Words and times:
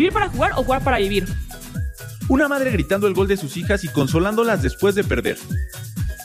¿Vivir 0.00 0.14
para 0.14 0.30
jugar 0.30 0.52
o 0.52 0.62
jugar 0.62 0.82
para 0.82 0.96
vivir? 0.96 1.26
Una 2.30 2.48
madre 2.48 2.70
gritando 2.70 3.06
el 3.06 3.12
gol 3.12 3.28
de 3.28 3.36
sus 3.36 3.58
hijas 3.58 3.84
y 3.84 3.88
consolándolas 3.88 4.62
después 4.62 4.94
de 4.94 5.04
perder. 5.04 5.36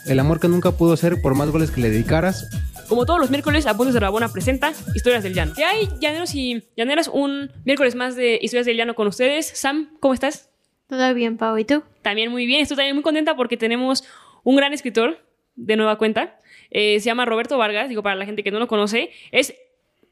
El 0.06 0.18
amor 0.18 0.40
que 0.40 0.48
nunca 0.48 0.72
pudo 0.72 0.96
ser 0.96 1.22
por 1.22 1.36
más 1.36 1.50
goles 1.50 1.72
que 1.72 1.82
le 1.82 1.90
dedicaras. 1.90 2.50
Como 2.88 3.06
todos 3.06 3.20
los 3.20 3.30
miércoles, 3.30 3.66
Apuntes 3.66 3.94
de 3.94 4.00
Rabona 4.00 4.30
presenta 4.30 4.72
Historias 4.94 5.24
del 5.24 5.34
Llano. 5.34 5.52
¿Qué 5.58 5.66
hay, 5.66 5.90
llaneros 6.00 6.34
y 6.36 6.64
llaneras? 6.78 7.10
Un 7.12 7.52
miércoles 7.66 7.96
más 7.96 8.16
de 8.16 8.40
Historias 8.42 8.66
del 8.66 8.78
Llano 8.78 8.96
con 8.96 9.08
ustedes. 9.08 9.46
Sam, 9.48 9.90
¿cómo 10.00 10.14
estás? 10.14 10.50
Todo 10.88 11.14
bien, 11.14 11.36
Pau. 11.36 11.58
¿Y 11.58 11.66
tú? 11.66 11.84
También 12.02 12.32
muy 12.32 12.46
bien. 12.46 12.62
Estoy 12.62 12.78
también 12.78 12.96
muy 12.96 13.04
contenta 13.04 13.36
porque 13.36 13.58
tenemos 13.58 14.06
un 14.46 14.56
gran 14.56 14.72
escritor 14.72 15.20
de 15.58 15.76
nueva 15.76 15.98
cuenta. 15.98 16.40
Eh, 16.72 17.02
se 17.02 17.08
llama 17.08 17.26
Roberto 17.26 17.58
Vargas. 17.58 17.90
Digo, 17.90 18.04
para 18.04 18.16
la 18.16 18.26
gente 18.26 18.42
que 18.42 18.52
no 18.52 18.60
lo 18.60 18.70
conoce, 18.70 19.10
es, 19.34 19.54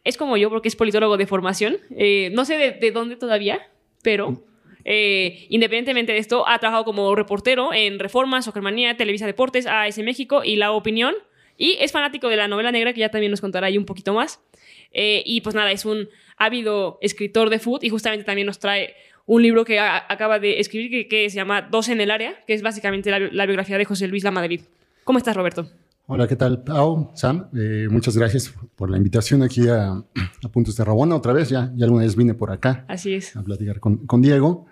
es 0.03 0.17
como 0.17 0.37
yo 0.37 0.49
porque 0.49 0.67
es 0.67 0.75
politólogo 0.75 1.17
de 1.17 1.27
formación. 1.27 1.77
Eh, 1.95 2.29
no 2.33 2.45
sé 2.45 2.57
de, 2.57 2.71
de 2.71 2.91
dónde 2.91 3.15
todavía, 3.15 3.67
pero 4.01 4.43
eh, 4.85 5.45
independientemente 5.49 6.11
de 6.11 6.17
esto, 6.17 6.47
ha 6.47 6.59
trabajado 6.59 6.85
como 6.85 7.15
reportero 7.15 7.73
en 7.73 7.99
Reforma, 7.99 8.41
Soccermanía, 8.41 8.97
Televisa 8.97 9.25
Deportes, 9.25 9.65
AS 9.65 9.97
México 9.99 10.43
y 10.43 10.55
La 10.55 10.71
Opinión. 10.71 11.15
Y 11.57 11.77
es 11.79 11.91
fanático 11.91 12.29
de 12.29 12.35
la 12.35 12.47
novela 12.47 12.71
negra, 12.71 12.93
que 12.93 12.99
ya 12.99 13.09
también 13.09 13.31
nos 13.31 13.41
contará 13.41 13.67
ahí 13.67 13.77
un 13.77 13.85
poquito 13.85 14.13
más. 14.13 14.41
Eh, 14.91 15.23
y 15.25 15.41
pues 15.41 15.55
nada, 15.55 15.71
es 15.71 15.85
un 15.85 16.09
ávido 16.37 16.97
escritor 17.01 17.49
de 17.49 17.59
food 17.59 17.83
y 17.83 17.89
justamente 17.89 18.25
también 18.25 18.47
nos 18.47 18.59
trae 18.59 18.95
un 19.25 19.41
libro 19.41 19.63
que 19.63 19.79
acaba 19.79 20.39
de 20.39 20.59
escribir 20.59 21.07
que, 21.07 21.29
se 21.29 21.35
llama 21.35 21.61
Dos 21.61 21.89
en 21.89 22.01
el 22.01 22.11
área, 22.11 22.43
que 22.45 22.53
es 22.53 22.61
básicamente 22.61 23.09
la, 23.09 23.19
la 23.19 23.45
biografía 23.45 23.77
de 23.77 23.85
José 23.85 24.07
Luis 24.07 24.23
La 24.23 24.31
Madrid. 24.31 24.61
¿Cómo 25.03 25.17
estás, 25.17 25.35
Roberto? 25.35 25.69
Hola, 26.05 26.27
¿qué 26.27 26.35
tal, 26.35 26.63
Pau? 26.63 27.11
Sam, 27.15 27.49
eh, 27.55 27.87
muchas 27.89 28.17
gracias 28.17 28.53
por 28.75 28.89
la 28.89 28.97
invitación 28.97 29.41
aquí 29.41 29.67
a, 29.69 29.91
a 29.93 30.49
Puntos 30.51 30.75
de 30.75 30.83
Rabona 30.83 31.15
otra 31.15 31.31
vez. 31.31 31.49
Ya, 31.49 31.71
ya 31.75 31.85
alguna 31.85 32.03
vez 32.03 32.15
vine 32.15 32.33
por 32.33 32.51
acá 32.51 32.85
Así 32.89 33.13
es. 33.13 33.35
a 33.37 33.41
platicar 33.43 33.79
con, 33.79 34.05
con 34.05 34.21
Diego. 34.21 34.65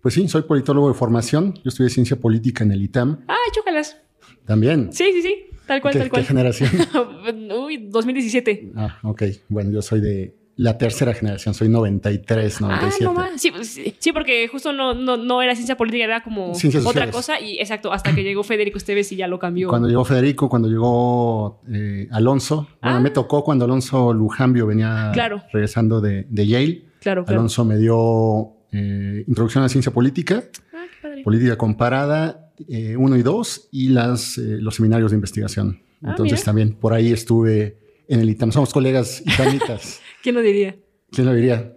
Pues 0.00 0.14
sí, 0.14 0.26
soy 0.28 0.42
politólogo 0.42 0.88
de 0.88 0.94
formación. 0.94 1.54
Yo 1.56 1.62
estudié 1.68 1.90
ciencia 1.90 2.18
política 2.18 2.64
en 2.64 2.72
el 2.72 2.82
ITAM. 2.82 3.20
¡Ay, 3.28 3.36
chócalas! 3.52 3.98
También. 4.46 4.90
Sí, 4.92 5.10
sí, 5.12 5.22
sí. 5.22 5.34
Tal 5.66 5.82
cual, 5.82 5.92
¿Qué, 5.92 5.98
tal 5.98 6.06
qué 6.08 6.10
cual. 6.10 6.24
generación? 6.24 6.70
Uy, 7.64 7.88
2017. 7.90 8.72
ah, 8.76 8.98
ok. 9.02 9.22
Bueno, 9.50 9.70
yo 9.70 9.82
soy 9.82 10.00
de 10.00 10.37
la 10.58 10.76
tercera 10.76 11.14
generación. 11.14 11.54
Soy 11.54 11.68
93, 11.68 12.60
97. 12.60 12.96
Ah, 13.00 13.04
no 13.04 13.14
más. 13.14 13.40
Sí, 13.40 13.50
pues, 13.52 13.80
sí, 13.98 14.12
porque 14.12 14.46
justo 14.48 14.72
no, 14.72 14.92
no, 14.92 15.16
no 15.16 15.40
era 15.40 15.54
ciencia 15.54 15.76
política, 15.76 16.02
era 16.04 16.22
como 16.24 16.52
Ciencias 16.54 16.82
otra 16.84 17.06
sociales. 17.06 17.14
cosa. 17.14 17.40
Y 17.40 17.58
exacto, 17.60 17.92
hasta 17.92 18.12
que 18.14 18.24
llegó 18.24 18.42
Federico 18.42 18.76
Esteves 18.76 19.10
y 19.12 19.16
ya 19.16 19.28
lo 19.28 19.38
cambió. 19.38 19.68
Cuando 19.68 19.86
llegó 19.88 20.04
Federico, 20.04 20.48
cuando 20.48 20.68
llegó 20.68 21.62
eh, 21.72 22.08
Alonso. 22.10 22.66
Bueno, 22.82 22.96
Ah. 22.96 23.00
me 23.00 23.10
tocó 23.10 23.44
cuando 23.44 23.64
Alonso 23.66 24.12
Lujambio 24.12 24.66
venía 24.66 25.10
Claro. 25.14 25.42
regresando 25.52 26.00
de, 26.00 26.26
de 26.28 26.46
Yale. 26.46 26.84
Claro, 27.00 27.24
claro. 27.24 27.38
Alonso 27.40 27.64
me 27.64 27.78
dio 27.78 28.52
eh, 28.72 29.24
introducción 29.28 29.62
a 29.62 29.66
la 29.66 29.68
ciencia 29.70 29.92
política. 29.92 30.42
Ah, 30.74 30.84
qué 30.90 31.08
padre. 31.08 31.22
política 31.22 31.56
comparada 31.56 32.50
1 32.68 33.16
y 33.16 33.22
2 33.22 33.68
y 33.70 33.88
las, 33.90 34.36
eh, 34.38 34.58
los 34.60 34.74
seminarios 34.74 35.12
de 35.12 35.14
investigación. 35.14 35.80
Ah, 36.02 36.10
Entonces 36.10 36.38
mira. 36.40 36.44
también 36.44 36.72
por 36.72 36.92
ahí 36.92 37.12
estuve 37.12 37.78
en 38.08 38.18
el 38.20 38.28
ITAM. 38.30 38.50
Somos 38.50 38.72
colegas 38.72 39.22
itamitas. 39.26 40.00
¿Quién 40.22 40.34
lo 40.34 40.42
diría? 40.42 40.76
¿Quién 41.10 41.26
lo 41.26 41.34
diría? 41.34 41.74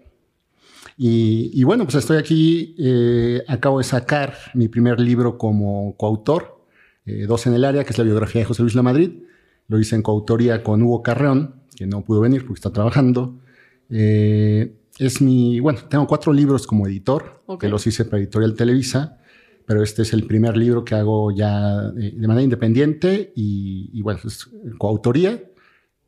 Y, 0.98 1.52
y 1.54 1.64
bueno, 1.64 1.86
pues 1.86 1.96
estoy 1.96 2.18
aquí. 2.18 2.76
eh, 2.78 3.44
acabo 3.48 3.78
de 3.80 3.84
sacar 3.84 4.36
mi 4.54 4.68
primer 4.68 5.00
libro 5.00 5.38
como 5.38 5.96
coautor, 5.98 6.66
eh, 7.06 7.26
Dos 7.28 7.48
en 7.48 7.54
el 7.54 7.66
área, 7.66 7.84
que 7.84 7.92
es 7.92 7.98
la 7.98 8.04
biografía 8.04 8.42
de 8.42 8.46
José 8.46 8.62
Luis 8.62 8.76
Lamadrid. 8.76 9.12
Lo 9.68 9.80
hice 9.80 9.96
en 9.96 10.02
coautoría 10.04 10.64
con 10.64 10.82
Hugo 10.84 11.02
Carreón, 11.02 11.62
que 11.76 11.88
no 11.88 12.04
pudo 12.04 12.22
venir 12.22 12.46
porque 12.46 12.60
está 12.60 12.72
trabajando. 12.72 13.40
Eh, 13.90 14.76
es 15.00 15.22
mi, 15.22 15.60
bueno, 15.60 15.80
tengo 15.90 16.06
cuatro 16.08 16.32
libros 16.34 16.68
como 16.68 16.86
editor, 16.88 17.42
Ok. 17.46 17.62
que 17.62 17.70
los 17.70 17.88
hice 17.88 18.06
para 18.06 18.20
Editorial 18.20 18.54
Televisa, 18.56 19.18
pero 19.66 19.82
este 19.82 20.02
es 20.04 20.14
el 20.14 20.26
primer 20.28 20.58
libro 20.58 20.84
que 20.84 20.96
hago 20.96 21.32
ya 21.32 21.92
eh, 21.98 22.14
de 22.16 22.28
manera 22.28 22.44
independiente 22.44 23.32
y, 23.36 23.90
y 23.94 24.02
bueno, 24.02 24.20
es 24.26 24.50
coautoría 24.78 25.42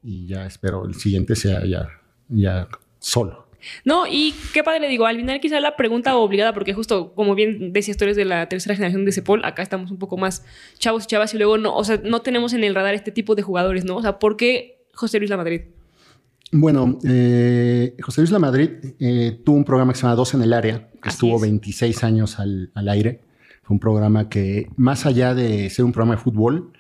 y 0.04 0.28
ya 0.28 0.46
espero 0.46 0.86
el 0.86 0.96
siguiente 0.96 1.36
sea 1.36 1.66
ya, 1.66 1.88
ya 2.34 2.68
solo. 3.00 3.48
No, 3.86 4.06
y 4.08 4.34
qué 4.54 4.64
padre 4.64 4.82
le 4.82 4.90
digo, 4.90 5.06
al 5.06 5.16
final 5.16 5.40
quizá 5.40 5.60
la 5.60 5.78
pregunta 5.78 6.16
obligada, 6.18 6.54
porque 6.54 6.74
justo 6.74 7.14
como 7.14 7.34
bien 7.34 7.72
decía 7.72 7.92
historias 7.92 8.18
de 8.18 8.26
la 8.26 8.50
tercera 8.50 8.76
generación 8.76 9.06
de 9.06 9.12
Cepol, 9.14 9.46
acá 9.46 9.62
estamos 9.62 9.90
un 9.90 9.98
poco 9.98 10.18
más 10.18 10.44
chavos 10.80 11.06
y 11.06 11.08
chavas 11.08 11.34
y 11.34 11.38
luego 11.38 11.58
no, 11.58 11.74
o 11.76 11.84
sea, 11.84 12.02
no 12.04 12.22
tenemos 12.22 12.54
en 12.54 12.64
el 12.64 12.76
radar 12.76 12.94
este 12.94 13.12
tipo 13.12 13.36
de 13.36 13.42
jugadores, 13.42 13.86
¿no? 13.86 13.96
O 13.96 14.02
sea, 14.02 14.20
¿por 14.20 14.36
qué 14.36 14.86
José 14.94 15.20
Luis 15.20 15.30
La 15.30 15.38
Madrid? 15.38 15.62
Bueno, 16.56 17.00
eh, 17.04 17.96
José 18.00 18.22
Luis 18.22 18.30
Lamadrid 18.30 18.70
eh, 19.00 19.42
tuvo 19.44 19.56
un 19.56 19.64
programa 19.64 19.92
que 19.92 19.98
se 19.98 20.04
llama 20.04 20.16
Dos 20.16 20.36
en 20.36 20.44
el 20.44 20.54
Área, 20.54 20.88
que 21.02 21.10
Así 21.10 21.16
estuvo 21.16 21.38
es. 21.38 21.42
26 21.42 22.04
años 22.04 22.40
al, 22.40 22.70
al 22.76 22.90
aire. 22.90 23.22
Fue 23.64 23.74
un 23.74 23.80
programa 23.80 24.30
que, 24.30 24.68
más 24.76 25.08
allá 25.08 25.34
de 25.34 25.72
ser 25.72 25.84
un 25.84 25.92
programa 25.94 26.16
de 26.16 26.22
fútbol, 26.22 26.72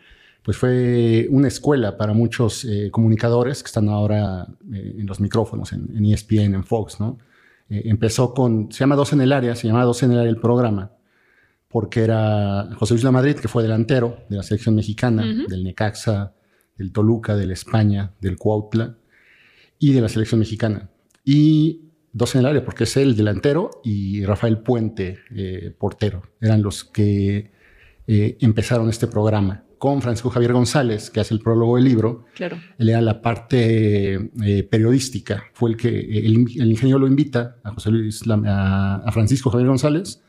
pues 0.43 0.57
fue 0.57 1.27
una 1.29 1.47
escuela 1.47 1.97
para 1.97 2.13
muchos 2.13 2.65
eh, 2.65 2.89
comunicadores 2.91 3.63
que 3.63 3.67
están 3.67 3.87
ahora 3.87 4.45
eh, 4.73 4.95
en 4.99 5.07
los 5.07 5.21
micrófonos, 5.21 5.71
en, 5.71 5.89
en 5.95 6.05
ESPN, 6.05 6.53
en 6.53 6.63
Fox, 6.65 6.99
¿no? 6.99 7.17
Eh, 7.69 7.83
empezó 7.85 8.33
con, 8.33 8.69
se 8.71 8.79
llama 8.79 8.97
Dos 8.97 9.13
en 9.13 9.21
el 9.21 9.31
Área, 9.31 9.55
se 9.55 9.67
llama 9.67 9.85
Dos 9.85 10.03
en 10.03 10.11
el 10.11 10.19
Área 10.19 10.29
el 10.29 10.39
programa, 10.39 10.91
porque 11.69 12.01
era 12.01 12.69
José 12.75 12.93
Luis 12.93 13.05
Lamadrid, 13.05 13.37
que 13.37 13.47
fue 13.47 13.63
delantero 13.63 14.17
de 14.29 14.35
la 14.35 14.43
selección 14.43 14.75
mexicana, 14.75 15.23
del 15.47 15.63
Necaxa, 15.63 16.33
del 16.77 16.91
Toluca, 16.91 17.37
del 17.37 17.51
España, 17.51 18.11
del 18.19 18.37
Cuautla 18.37 18.97
y 19.79 19.93
de 19.93 20.01
la 20.01 20.09
selección 20.09 20.39
mexicana. 20.39 20.89
Y 21.23 21.89
dos 22.11 22.35
en 22.35 22.41
el 22.41 22.47
área, 22.47 22.65
porque 22.65 22.83
es 22.83 22.97
el 22.97 23.15
delantero 23.15 23.71
y 23.83 24.23
Rafael 24.25 24.59
Puente, 24.59 25.19
portero. 25.79 26.21
Eran 26.39 26.61
los 26.61 26.83
que 26.83 27.51
empezaron 28.05 28.89
este 28.89 29.07
programa 29.07 29.63
con 29.83 30.01
Francisco 30.01 30.29
Javier 30.29 30.53
González, 30.53 31.09
que 31.09 31.19
hace 31.19 31.33
el 31.33 31.41
prólogo 31.41 31.75
del 31.75 31.83
libro. 31.83 32.23
Claro. 32.35 32.57
Él 32.77 32.87
era 32.87 33.01
la 33.01 33.21
parte 33.21 34.13
eh, 34.41 34.63
periodística. 34.63 35.43
Fue 35.51 35.71
el 35.71 35.75
que 35.75 35.89
el, 35.89 36.47
el 36.55 36.71
ingeniero 36.71 36.99
lo 36.99 37.05
invita 37.05 37.57
a, 37.65 37.71
José 37.71 37.91
Luis, 37.91 38.23
a, 38.25 38.95
a 39.05 39.11
Francisco 39.11 39.49
Javier 39.49 39.67
González 39.67 40.21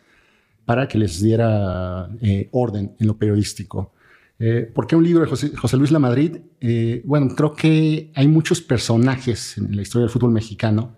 para 0.64 0.88
que 0.88 0.98
les 0.98 1.22
diera 1.22 2.10
eh, 2.20 2.48
orden 2.50 2.96
en 2.98 3.06
lo 3.06 3.16
periodístico. 3.16 3.92
Eh, 4.40 4.68
¿Por 4.74 4.88
qué 4.88 4.96
un 4.96 5.04
libro 5.04 5.22
de 5.22 5.30
José, 5.30 5.54
José 5.54 5.76
Luis 5.76 5.92
Lamadrid? 5.92 6.38
Eh, 6.60 7.02
bueno, 7.04 7.28
creo 7.36 7.54
que 7.54 8.10
hay 8.16 8.26
muchos 8.26 8.60
personajes 8.60 9.56
en 9.56 9.76
la 9.76 9.82
historia 9.82 10.06
del 10.06 10.10
fútbol 10.10 10.32
mexicano 10.32 10.96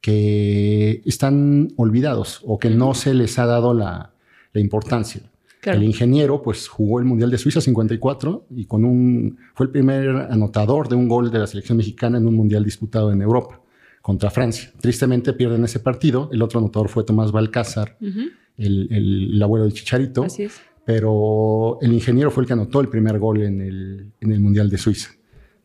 que 0.00 1.02
están 1.04 1.72
olvidados 1.74 2.40
o 2.44 2.60
que 2.60 2.70
no 2.70 2.94
se 2.94 3.14
les 3.14 3.36
ha 3.40 3.46
dado 3.46 3.74
la, 3.74 4.12
la 4.52 4.60
importancia. 4.60 5.22
Claro. 5.66 5.78
El 5.80 5.84
ingeniero, 5.84 6.42
pues, 6.42 6.68
jugó 6.68 7.00
el 7.00 7.04
Mundial 7.06 7.28
de 7.30 7.38
Suiza 7.38 7.60
54 7.60 8.46
y 8.50 8.66
con 8.66 8.84
un, 8.84 9.36
fue 9.54 9.66
el 9.66 9.72
primer 9.72 10.08
anotador 10.30 10.88
de 10.88 10.94
un 10.94 11.08
gol 11.08 11.30
de 11.32 11.40
la 11.40 11.46
selección 11.48 11.76
mexicana 11.78 12.18
en 12.18 12.26
un 12.28 12.34
Mundial 12.36 12.62
disputado 12.64 13.10
en 13.12 13.20
Europa 13.20 13.60
contra 14.00 14.30
Francia. 14.30 14.70
Tristemente 14.80 15.32
pierden 15.32 15.64
ese 15.64 15.80
partido. 15.80 16.28
El 16.32 16.40
otro 16.42 16.60
anotador 16.60 16.88
fue 16.88 17.02
Tomás 17.02 17.32
Balcázar, 17.32 17.96
el, 18.00 18.88
el- 18.90 19.30
el 19.34 19.42
abuelo 19.42 19.64
del 19.64 19.74
Chicharito. 19.74 20.22
Así 20.22 20.44
es. 20.44 20.60
Pero 20.84 21.78
el 21.82 21.92
ingeniero 21.92 22.30
fue 22.30 22.44
el 22.44 22.46
que 22.46 22.52
anotó 22.52 22.80
el 22.80 22.88
primer 22.88 23.18
gol 23.18 23.42
en 23.42 23.60
el, 23.60 24.12
en 24.20 24.30
el 24.32 24.38
Mundial 24.38 24.70
de 24.70 24.78
Suiza. 24.78 25.10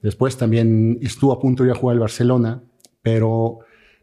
Después 0.01 0.35
también 0.35 0.97
estuvo 1.03 1.31
a 1.31 1.39
punto 1.39 1.61
de 1.63 1.69
ir 1.69 1.75
a 1.75 1.79
jugar 1.79 1.93
al 1.93 1.99
Barcelona, 1.99 2.63
pero 3.03 3.59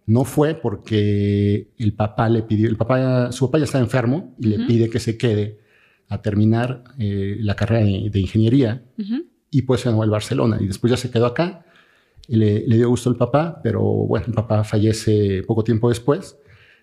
no 0.06 0.22
fue 0.24 0.54
porque 0.54 1.70
el 1.76 1.92
papá 1.94 2.28
le 2.28 2.42
pidió, 2.44 2.68
el 2.68 2.76
papá, 2.76 3.32
su 3.32 3.46
papá 3.46 3.58
ya 3.58 3.64
está 3.64 3.78
enfermo 3.80 4.34
y 4.38 4.46
le 4.46 4.64
pide 4.66 4.88
que 4.88 5.00
se 5.00 5.18
quede 5.18 5.58
a 6.08 6.22
terminar 6.22 6.84
eh, 6.98 7.36
la 7.40 7.54
carrera 7.54 7.84
de, 7.84 8.08
de 8.10 8.20
ingeniería 8.20 8.82
y 9.50 9.62
pues 9.62 9.80
se 9.82 9.88
al 9.88 10.10
Barcelona 10.10 10.58
y 10.60 10.66
después 10.66 10.90
ya 10.90 10.96
se 10.96 11.10
quedó 11.10 11.26
acá. 11.26 11.64
Le, 12.28 12.66
le 12.66 12.76
dio 12.76 12.88
gusto 12.90 13.08
el 13.08 13.16
papá, 13.16 13.60
pero 13.62 13.80
bueno, 13.82 14.26
el 14.28 14.34
papá 14.34 14.62
fallece 14.62 15.42
poco 15.46 15.64
tiempo 15.64 15.88
después. 15.88 16.36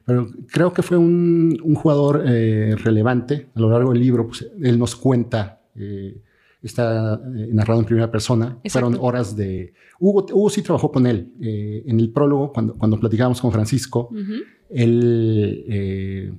Pero 0.03 0.27
creo 0.51 0.71
que 0.73 0.81
fue 0.81 0.97
un, 0.97 1.59
un 1.63 1.75
jugador 1.75 2.23
eh, 2.27 2.75
relevante. 2.83 3.47
A 3.55 3.59
lo 3.59 3.69
largo 3.69 3.91
del 3.91 4.01
libro, 4.01 4.27
pues, 4.27 4.47
él 4.61 4.77
nos 4.79 4.95
cuenta, 4.95 5.61
eh, 5.75 6.17
está 6.61 7.19
narrado 7.51 7.79
en 7.79 7.85
primera 7.85 8.11
persona. 8.11 8.57
Exacto. 8.63 8.87
Fueron 8.87 8.97
horas 9.05 9.35
de... 9.35 9.73
Hugo, 9.99 10.25
Hugo 10.31 10.49
sí 10.49 10.61
trabajó 10.63 10.91
con 10.91 11.05
él. 11.07 11.31
En 11.39 11.99
el 11.99 12.09
prólogo, 12.11 12.51
cuando, 12.51 12.73
cuando 12.75 12.99
platicábamos 12.99 13.39
con 13.41 13.51
Francisco, 13.51 14.09
Ujú. 14.11 14.43
él 14.69 16.33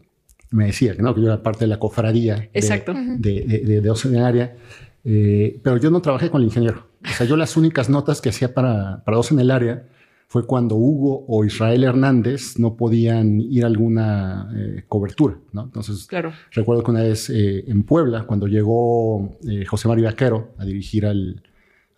me 0.50 0.66
decía 0.66 0.94
que, 0.96 1.02
no, 1.02 1.14
que 1.14 1.20
yo 1.22 1.26
era 1.28 1.42
parte 1.42 1.60
de 1.60 1.68
la 1.68 1.78
cofradía 1.78 2.36
de- 2.36 2.50
Exacto. 2.54 2.94
de, 2.94 3.42
de, 3.46 3.58
de, 3.60 3.80
de 3.80 3.90
Oceanaria, 3.90 4.56
eh, 5.04 5.60
pero 5.62 5.76
yo 5.78 5.90
no 5.90 6.00
trabajé 6.02 6.30
con 6.30 6.40
el 6.42 6.46
ingeniero. 6.48 6.86
O 7.04 7.08
sea, 7.08 7.26
yo 7.26 7.36
las 7.36 7.56
únicas 7.56 7.88
notas 7.88 8.20
que 8.20 8.30
hacía 8.30 8.52
para, 8.54 9.04
para 9.04 9.16
dos 9.16 9.30
en 9.32 9.38
el 9.40 9.50
área 9.50 9.86
fue 10.28 10.44
cuando 10.44 10.74
Hugo 10.74 11.24
o 11.28 11.44
Israel 11.44 11.84
Hernández 11.84 12.58
no 12.58 12.76
podían 12.76 13.40
ir 13.40 13.62
a 13.62 13.68
alguna 13.68 14.50
eh, 14.56 14.82
cobertura, 14.88 15.38
¿no? 15.52 15.62
Entonces, 15.64 16.06
Claro. 16.08 16.32
recuerdo 16.50 16.82
que 16.82 16.90
una 16.90 17.02
vez 17.04 17.30
eh, 17.30 17.62
en 17.68 17.84
Puebla, 17.84 18.24
cuando 18.24 18.48
llegó 18.48 19.38
eh, 19.48 19.64
José 19.64 19.86
Mario 19.86 20.06
Vaquero 20.06 20.54
a 20.58 20.64
dirigir 20.64 21.06
al, 21.06 21.42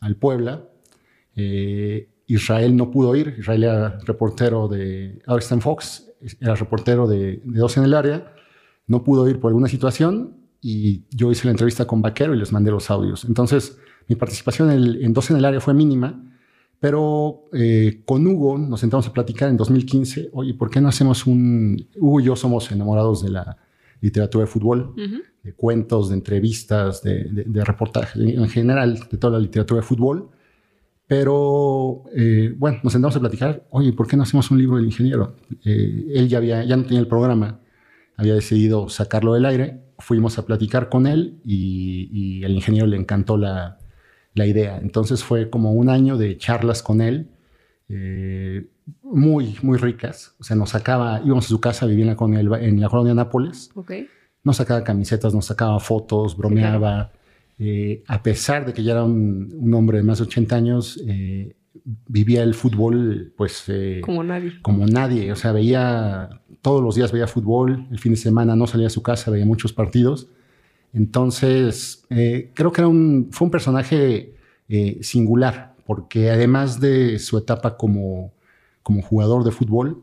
al 0.00 0.16
Puebla, 0.16 0.64
eh, 1.36 2.08
Israel 2.26 2.76
no 2.76 2.90
pudo 2.90 3.16
ir. 3.16 3.34
Israel 3.38 3.64
era 3.64 3.98
reportero 4.04 4.68
de, 4.68 5.20
ahora 5.26 5.40
está 5.42 5.54
en 5.54 5.62
Fox, 5.62 6.10
era 6.40 6.54
reportero 6.54 7.06
de, 7.06 7.40
de 7.44 7.58
12 7.58 7.80
en 7.80 7.86
el 7.86 7.94
área, 7.94 8.32
no 8.88 9.05
pudo 9.05 9.29
ir 9.29 9.38
por 9.38 9.50
alguna 9.50 9.69
situación 9.69 10.37
y 10.61 11.05
yo 11.11 11.31
hice 11.31 11.46
la 11.46 11.52
entrevista 11.52 11.87
con 11.87 12.02
Vaquero 12.02 12.35
y 12.35 12.38
les 12.38 12.52
mandé 12.52 12.73
los 12.73 12.90
audios. 12.90 13.25
Entonces, 13.25 13.79
mi 14.08 14.17
participación 14.17 14.70
en, 14.70 14.76
el, 14.79 15.05
en 15.05 15.12
12 15.12 15.35
en 15.35 15.38
el 15.38 15.44
área 15.44 15.61
fue 15.61 15.75
mínima, 15.75 16.25
pero 16.81 17.44
eh, 17.52 18.02
con 18.05 18.26
Hugo 18.26 18.58
nos 18.58 18.81
sentamos 18.81 19.06
a 19.06 19.12
platicar 19.12 19.49
en 19.49 19.56
2015, 19.56 20.31
oye, 20.32 20.55
¿por 20.55 20.70
qué 20.70 20.81
no 20.81 20.88
hacemos 20.88 21.26
un... 21.26 21.87
Hugo 21.96 22.20
y 22.20 22.25
yo 22.25 22.35
somos 22.35 22.70
enamorados 22.73 23.23
de 23.23 23.31
la 23.31 23.56
literatura 24.00 24.44
de 24.44 24.50
fútbol, 24.50 24.94
de 25.43 25.52
cuentos, 25.55 26.08
de 26.08 26.14
entrevistas, 26.14 27.02
de, 27.02 27.25
de, 27.25 27.44
de 27.44 27.64
reportajes, 27.64 28.20
en 28.20 28.49
general, 28.49 28.99
de 29.11 29.19
toda 29.19 29.35
la 29.35 29.38
literatura 29.40 29.81
de 29.81 29.87
fútbol. 29.87 30.31
Pero 31.08 32.05
eh, 32.14 32.55
bueno, 32.56 32.81
nos 32.82 32.93
sentamos 32.93 33.17
a 33.17 33.20
platicar, 33.20 33.67
oye, 33.70 33.94
¿por 33.94 34.06
qué 34.06 34.17
no 34.17 34.25
hacemos 34.25 34.50
un 34.50 34.58
libro 34.58 34.76
del 34.76 34.85
ingeniero? 34.85 35.37
Eh, 35.64 36.12
él 36.14 36.29
ya, 36.29 36.37
había, 36.37 36.62
ya 36.64 36.76
no 36.76 36.85
tenía 36.85 37.00
el 37.00 37.08
programa, 37.08 37.61
había 38.18 38.34
decidido 38.34 38.88
sacarlo 38.88 39.32
del 39.32 39.46
aire, 39.46 39.80
fuimos 39.98 40.38
a 40.38 40.44
platicar 40.44 40.88
con 40.88 41.06
él 41.06 41.38
y, 41.44 42.08
y 42.12 42.44
el 42.44 42.52
ingeniero 42.52 42.86
le 42.86 42.96
encantó 42.96 43.36
la, 43.36 43.78
la, 44.34 44.46
idea. 44.46 44.78
Entonces 44.82 45.22
fue 45.22 45.48
como 45.48 45.72
un 45.72 45.88
año 45.88 46.18
de 46.18 46.36
charlas 46.36 46.82
con 46.82 47.00
él, 47.00 47.30
eh, 47.88 48.66
muy, 49.02 49.56
muy 49.62 49.78
ricas. 49.78 50.34
O 50.40 50.44
sea, 50.44 50.56
nos 50.56 50.70
sacaba, 50.70 51.22
íbamos 51.24 51.46
a 51.46 51.48
su 51.48 51.60
casa, 51.60 51.86
vivía 51.86 52.02
en 52.02 52.08
la, 52.08 52.16
con 52.16 52.34
él, 52.34 52.52
en 52.60 52.80
la 52.80 52.88
colonia 52.88 53.14
Nápoles, 53.14 53.70
Ok. 53.76 53.92
nos 54.42 54.56
sacaba 54.56 54.82
camisetas, 54.82 55.32
nos 55.32 55.46
sacaba 55.46 55.78
fotos, 55.78 56.36
bromeaba. 56.36 57.12
Eh, 57.60 58.02
a 58.08 58.20
pesar 58.22 58.66
de 58.66 58.72
que 58.72 58.82
ya 58.82 58.92
era 58.92 59.04
un, 59.04 59.52
un, 59.56 59.74
hombre 59.74 59.98
de 59.98 60.04
más 60.04 60.18
de 60.18 60.24
80 60.24 60.56
años, 60.56 61.00
eh, 61.06 61.54
vivía 62.06 62.43
el 62.43 62.55
fútbol 62.55 63.32
pues 63.37 63.64
eh, 63.69 64.00
como 64.02 64.23
nadie. 64.23 64.61
Como 64.62 64.87
nadie, 64.87 65.32
o 65.32 65.37
sea, 65.37 65.52
veía 65.52 66.29
todos 66.61 66.82
los 66.82 66.94
días 66.94 67.12
veía 67.12 67.26
fútbol, 67.26 67.87
el 67.90 67.99
fin 67.99 68.12
de 68.12 68.19
semana 68.19 68.56
no 68.56 68.67
salía 68.67 68.88
a 68.88 68.90
su 68.90 69.02
casa, 69.02 69.31
veía 69.31 69.46
muchos 69.46 69.73
partidos. 69.73 70.29
Entonces, 70.93 72.05
eh, 72.11 72.50
creo 72.55 72.73
que 72.73 72.81
era 72.81 72.88
un, 72.88 73.29
fue 73.31 73.46
un 73.46 73.50
personaje 73.50 74.35
eh, 74.69 74.99
singular, 75.02 75.76
porque 75.87 76.31
además 76.31 76.81
de 76.81 77.19
su 77.19 77.38
etapa 77.38 77.76
como, 77.76 78.32
como 78.82 79.02
jugador 79.02 79.44
de 79.44 79.50
fútbol, 79.50 80.02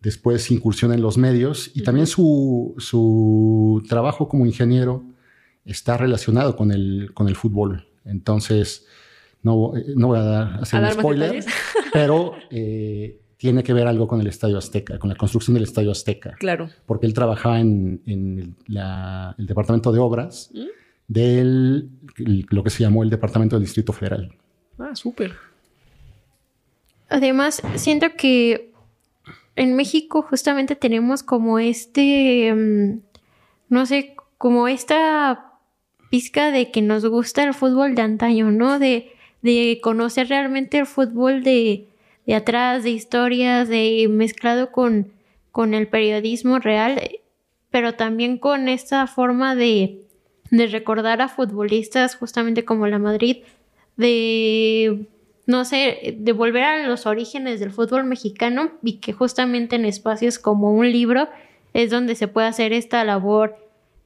después 0.00 0.50
incursiona 0.50 0.94
en 0.94 1.02
los 1.02 1.18
medios 1.18 1.70
y 1.74 1.82
también 1.82 2.06
su, 2.06 2.74
su 2.78 3.82
trabajo 3.88 4.28
como 4.28 4.46
ingeniero 4.46 5.04
está 5.64 5.96
relacionado 5.96 6.54
con 6.56 6.70
el, 6.70 7.10
con 7.14 7.28
el 7.28 7.34
fútbol. 7.34 7.88
Entonces, 8.04 8.86
no, 9.46 9.72
no 9.94 10.08
voy 10.08 10.18
a 10.18 10.22
dar, 10.22 10.58
hacer 10.60 10.84
¿A 10.84 10.88
un 10.88 10.94
spoiler, 10.94 11.44
pero 11.92 12.34
eh, 12.50 13.20
tiene 13.36 13.62
que 13.62 13.72
ver 13.72 13.86
algo 13.86 14.08
con 14.08 14.20
el 14.20 14.26
Estadio 14.26 14.58
Azteca, 14.58 14.98
con 14.98 15.08
la 15.08 15.14
construcción 15.14 15.54
del 15.54 15.62
Estadio 15.62 15.92
Azteca. 15.92 16.34
Claro. 16.40 16.68
Porque 16.84 17.06
él 17.06 17.14
trabajaba 17.14 17.60
en, 17.60 18.02
en 18.06 18.56
la, 18.66 19.36
el 19.38 19.46
Departamento 19.46 19.92
de 19.92 20.00
Obras 20.00 20.50
¿Mm? 20.52 20.64
del 21.06 21.90
lo 22.50 22.64
que 22.64 22.70
se 22.70 22.82
llamó 22.82 23.04
el 23.04 23.10
Departamento 23.10 23.54
del 23.54 23.64
Distrito 23.64 23.92
Federal. 23.92 24.34
Ah, 24.78 24.96
súper. 24.96 25.34
Además, 27.08 27.62
siento 27.76 28.08
que 28.18 28.72
en 29.54 29.76
México 29.76 30.22
justamente 30.22 30.74
tenemos 30.74 31.22
como 31.22 31.60
este, 31.60 32.52
um, 32.52 33.00
no 33.68 33.86
sé, 33.86 34.16
como 34.38 34.66
esta 34.66 35.52
pizca 36.10 36.50
de 36.50 36.72
que 36.72 36.82
nos 36.82 37.06
gusta 37.06 37.44
el 37.44 37.54
fútbol 37.54 37.94
de 37.94 38.02
antaño, 38.02 38.50
¿no? 38.50 38.80
De, 38.80 39.12
de 39.42 39.80
conocer 39.82 40.28
realmente 40.28 40.78
el 40.78 40.86
fútbol 40.86 41.42
de, 41.42 41.88
de, 42.26 42.34
atrás, 42.34 42.82
de 42.84 42.90
historias, 42.90 43.68
de 43.68 44.06
mezclado 44.10 44.72
con, 44.72 45.12
con 45.52 45.74
el 45.74 45.88
periodismo 45.88 46.58
real, 46.58 47.00
pero 47.70 47.94
también 47.94 48.38
con 48.38 48.68
esta 48.68 49.06
forma 49.06 49.54
de, 49.54 50.02
de 50.50 50.66
recordar 50.66 51.20
a 51.20 51.28
futbolistas 51.28 52.16
justamente 52.16 52.64
como 52.64 52.86
la 52.86 52.98
Madrid, 52.98 53.38
de 53.96 55.06
no 55.46 55.64
sé, 55.64 56.16
de 56.18 56.32
volver 56.32 56.64
a 56.64 56.86
los 56.88 57.06
orígenes 57.06 57.60
del 57.60 57.70
fútbol 57.70 58.04
mexicano 58.04 58.72
y 58.82 58.94
que 58.94 59.12
justamente 59.12 59.76
en 59.76 59.84
espacios 59.84 60.38
como 60.40 60.72
un 60.72 60.90
libro 60.90 61.28
es 61.72 61.90
donde 61.90 62.16
se 62.16 62.26
puede 62.26 62.48
hacer 62.48 62.72
esta 62.72 63.04
labor 63.04 63.56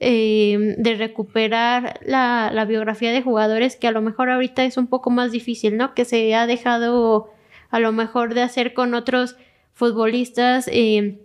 eh, 0.00 0.76
de 0.78 0.94
recuperar 0.94 2.00
la, 2.02 2.50
la, 2.52 2.64
biografía 2.64 3.12
de 3.12 3.20
jugadores 3.20 3.76
que 3.76 3.86
a 3.86 3.92
lo 3.92 4.00
mejor 4.00 4.30
ahorita 4.30 4.64
es 4.64 4.78
un 4.78 4.86
poco 4.86 5.10
más 5.10 5.30
difícil, 5.30 5.76
¿no? 5.76 5.94
Que 5.94 6.06
se 6.06 6.34
ha 6.34 6.46
dejado 6.46 7.30
a 7.70 7.78
lo 7.80 7.92
mejor 7.92 8.32
de 8.32 8.40
hacer 8.40 8.72
con 8.72 8.94
otros 8.94 9.36
futbolistas 9.74 10.68
eh, 10.72 11.20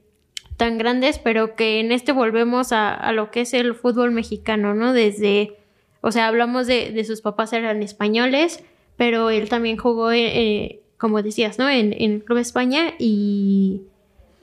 tan 0.57 0.77
grandes, 0.77 1.19
pero 1.19 1.55
que 1.55 1.79
en 1.79 1.93
este 1.93 2.11
volvemos 2.11 2.71
a, 2.71 2.93
a, 2.93 3.13
lo 3.13 3.31
que 3.31 3.41
es 3.41 3.53
el 3.53 3.75
fútbol 3.75 4.11
mexicano, 4.11 4.73
¿no? 4.73 4.91
Desde, 4.91 5.57
o 6.01 6.11
sea, 6.11 6.27
hablamos 6.27 6.67
de, 6.67 6.91
de 6.91 7.03
sus 7.05 7.21
papás 7.21 7.53
eran 7.53 7.81
españoles, 7.81 8.63
pero 8.97 9.29
él 9.29 9.49
también 9.49 9.77
jugó, 9.77 10.11
eh, 10.11 10.81
como 10.97 11.21
decías, 11.21 11.59
¿no? 11.59 11.69
En, 11.69 11.93
en, 11.97 12.19
Club 12.19 12.39
España 12.39 12.93
y, 12.99 13.83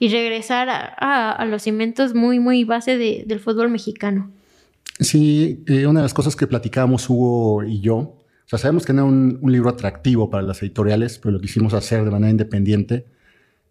y 0.03 0.09
regresar 0.09 0.67
a, 0.67 0.93
a, 0.99 1.31
a, 1.31 1.45
los 1.45 1.61
cimientos 1.61 2.13
muy, 2.13 2.37
muy 2.37 2.65
base 2.65 2.97
de, 2.97 3.23
del 3.25 3.39
fútbol 3.39 3.69
mexicano. 3.69 4.29
Sí, 4.99 5.63
eh, 5.65 5.87
una 5.87 6.01
de 6.01 6.03
las 6.03 6.13
cosas 6.13 6.35
que 6.35 6.45
platicábamos 6.45 7.09
Hugo 7.09 7.63
y 7.63 7.79
yo, 7.79 7.95
o 7.95 8.23
sea, 8.45 8.59
sabemos 8.59 8.85
que 8.85 8.91
no 8.91 9.03
era 9.03 9.09
un, 9.09 9.39
un, 9.41 9.49
libro 9.49 9.69
atractivo 9.69 10.29
para 10.29 10.43
las 10.43 10.61
editoriales, 10.61 11.19
pero 11.19 11.31
lo 11.31 11.39
quisimos 11.39 11.73
hacer 11.73 12.03
de 12.03 12.11
manera 12.11 12.31
independiente 12.31 13.05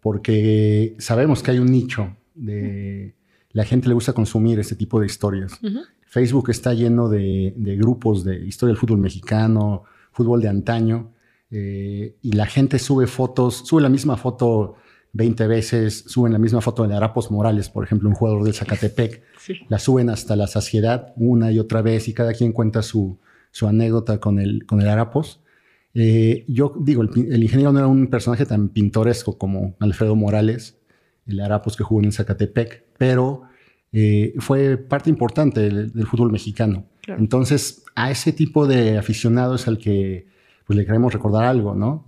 porque 0.01 0.95
sabemos 0.97 1.43
que 1.43 1.51
hay 1.51 1.59
un 1.59 1.71
nicho 1.71 2.17
de... 2.33 3.13
La 3.51 3.63
gente 3.63 3.87
le 3.87 3.93
gusta 3.93 4.13
consumir 4.13 4.57
este 4.57 4.75
tipo 4.75 4.99
de 4.99 5.05
historias. 5.05 5.53
Uh 5.61 5.67
-huh. 5.67 5.85
Facebook 6.07 6.49
está 6.49 6.73
lleno 6.73 7.09
de, 7.09 7.53
de 7.55 7.75
grupos 7.75 8.23
de 8.23 8.43
historia 8.43 8.71
del 8.71 8.79
fútbol 8.79 8.97
mexicano, 8.97 9.83
fútbol 10.11 10.41
de 10.41 10.47
antaño, 10.47 11.11
eh, 11.51 12.15
y 12.23 12.31
la 12.31 12.47
gente 12.47 12.79
sube 12.79 13.05
fotos, 13.05 13.61
sube 13.67 13.83
la 13.83 13.89
misma 13.89 14.17
foto 14.17 14.77
20 15.13 15.47
veces, 15.47 16.03
suben 16.07 16.33
la 16.33 16.39
misma 16.39 16.59
foto 16.59 16.87
de 16.87 16.95
Arapos 16.95 17.29
Morales, 17.31 17.69
por 17.69 17.83
ejemplo, 17.83 18.09
un 18.09 18.15
jugador 18.15 18.43
del 18.43 18.55
Zacatepec, 18.55 19.23
sí. 19.39 19.53
la 19.69 19.79
suben 19.79 20.09
hasta 20.09 20.35
la 20.35 20.47
saciedad 20.47 21.13
una 21.15 21.51
y 21.51 21.59
otra 21.59 21.81
vez 21.81 22.07
y 22.07 22.13
cada 22.13 22.33
quien 22.33 22.51
cuenta 22.51 22.81
su, 22.81 23.19
su 23.51 23.67
anécdota 23.67 24.19
con 24.19 24.39
el, 24.39 24.65
con 24.65 24.81
el 24.81 24.89
Arapos. 24.89 25.39
Eh, 25.93 26.45
yo 26.47 26.73
digo, 26.79 27.03
el, 27.03 27.09
el, 27.31 27.43
ingeniero 27.43 27.71
no 27.71 27.79
era 27.79 27.87
un 27.87 28.07
personaje 28.07 28.47
tan 28.47 28.69
pintoresco 28.69 29.37
como 29.37 29.75
Alfredo 29.79 30.15
Morales, 30.15 30.79
el 31.27 31.39
Arapos 31.39 31.77
que 31.77 31.83
jugó 31.83 32.01
en 32.01 32.07
el 32.07 32.13
Zacatepec, 32.13 32.83
pero 32.97 33.43
eh, 33.91 34.33
fue 34.39 34.77
parte 34.77 35.11
importante 35.11 35.61
del, 35.61 35.93
del 35.93 36.07
fútbol 36.07 36.31
mexicano. 36.31 36.85
Claro. 37.03 37.21
Entonces, 37.21 37.83
a 37.93 38.09
ese 38.09 38.33
tipo 38.33 38.65
de 38.65 38.97
aficionados 38.97 39.67
al 39.67 39.77
que 39.77 40.25
pues, 40.65 40.77
le 40.77 40.85
queremos 40.85 41.13
recordar 41.13 41.43
algo, 41.43 41.75
¿no? 41.75 42.05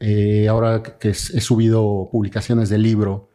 Eh, 0.00 0.48
ahora 0.48 0.82
que 0.82 1.10
he 1.10 1.40
subido 1.40 2.08
publicaciones 2.10 2.68
del 2.68 2.82
libro 2.82 3.30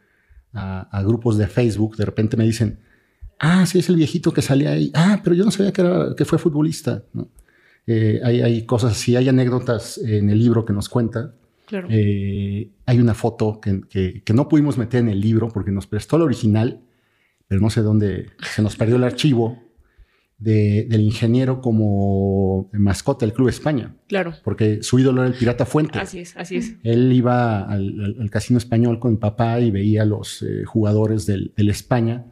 a, 0.53 0.81
a, 0.97 1.03
grupos 1.03 1.37
de 1.37 1.47
Facebook, 1.47 1.97
de 1.97 2.05
repente 2.05 2.37
me 2.37 2.45
dicen, 2.45 2.79
ah, 3.39 3.65
sí, 3.65 3.79
es 3.79 3.89
el 3.89 3.97
viejito 3.97 4.33
que 4.33 4.41
salía 4.41 4.71
ahí. 4.71 4.91
Ah, 4.93 5.21
pero 5.23 5.35
yo 5.35 5.43
no 5.45 5.51
sabía 5.51 5.73
que, 5.73 5.81
era, 5.81 6.15
que 6.15 6.25
fue 6.25 6.39
futbolista, 6.39 7.03
¿no? 7.13 7.27
Eh, 7.85 8.21
hay, 8.23 8.41
hay, 8.41 8.65
cosas 8.65 8.93
así, 8.93 9.17
hay 9.17 9.27
anécdotas 9.27 9.97
en 9.97 10.29
el 10.29 10.39
libro 10.39 10.63
que 10.63 10.71
nos 10.71 10.87
cuenta. 10.87 11.33
Claro. 11.65 11.87
Eh, 11.89 12.71
hay 12.85 12.99
una 12.99 13.13
foto 13.13 13.59
que, 13.59 13.81
que, 13.89 14.21
que, 14.23 14.33
no 14.33 14.47
pudimos 14.47 14.77
meter 14.77 15.01
en 15.01 15.09
el 15.09 15.19
libro 15.19 15.49
porque 15.49 15.71
nos 15.71 15.87
prestó 15.87 16.15
el 16.15 16.21
original, 16.21 16.81
pero 17.47 17.59
no 17.59 17.69
sé 17.69 17.81
dónde 17.81 18.27
se 18.55 18.61
nos 18.61 18.77
perdió 18.77 18.95
el 18.95 19.03
archivo 19.03 19.62
de, 20.37 20.85
del 20.89 21.01
ingeniero 21.01 21.61
como 21.61 22.69
mascota 22.73 23.25
del 23.25 23.33
Club 23.33 23.49
España. 23.49 23.95
Claro. 24.07 24.33
Porque 24.43 24.83
su 24.83 24.99
ídolo 24.99 25.21
era 25.21 25.31
el 25.31 25.37
Pirata 25.37 25.65
Fuente. 25.65 25.99
Así 25.99 26.19
es, 26.19 26.35
así 26.35 26.57
es. 26.57 26.75
Él 26.83 27.11
iba 27.13 27.61
al, 27.61 28.29
casino 28.29 28.57
español 28.57 28.99
con 28.99 29.11
mi 29.11 29.17
papá 29.17 29.59
y 29.59 29.71
veía 29.71 30.03
a 30.03 30.05
los 30.05 30.41
eh, 30.41 30.65
jugadores 30.65 31.25
del, 31.25 31.53
del, 31.55 31.69
España. 31.69 32.25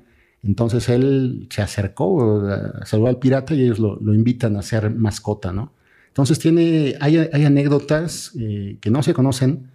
Entonces 0.43 0.89
él 0.89 1.47
se 1.49 1.61
acercó, 1.61 2.41
a 2.47 2.85
saludar 2.85 3.11
al 3.11 3.19
pirata 3.19 3.53
y 3.53 3.63
ellos 3.63 3.79
lo, 3.79 3.97
lo, 3.97 4.13
invitan 4.13 4.57
a 4.57 4.61
ser 4.61 4.89
mascota, 4.89 5.53
¿no? 5.53 5.73
Entonces 6.07 6.39
tiene, 6.39 6.95
hay, 6.99 7.17
hay 7.31 7.45
anécdotas 7.45 8.33
eh, 8.37 8.77
que 8.81 8.89
no 8.89 9.01
se 9.03 9.13
conocen, 9.13 9.69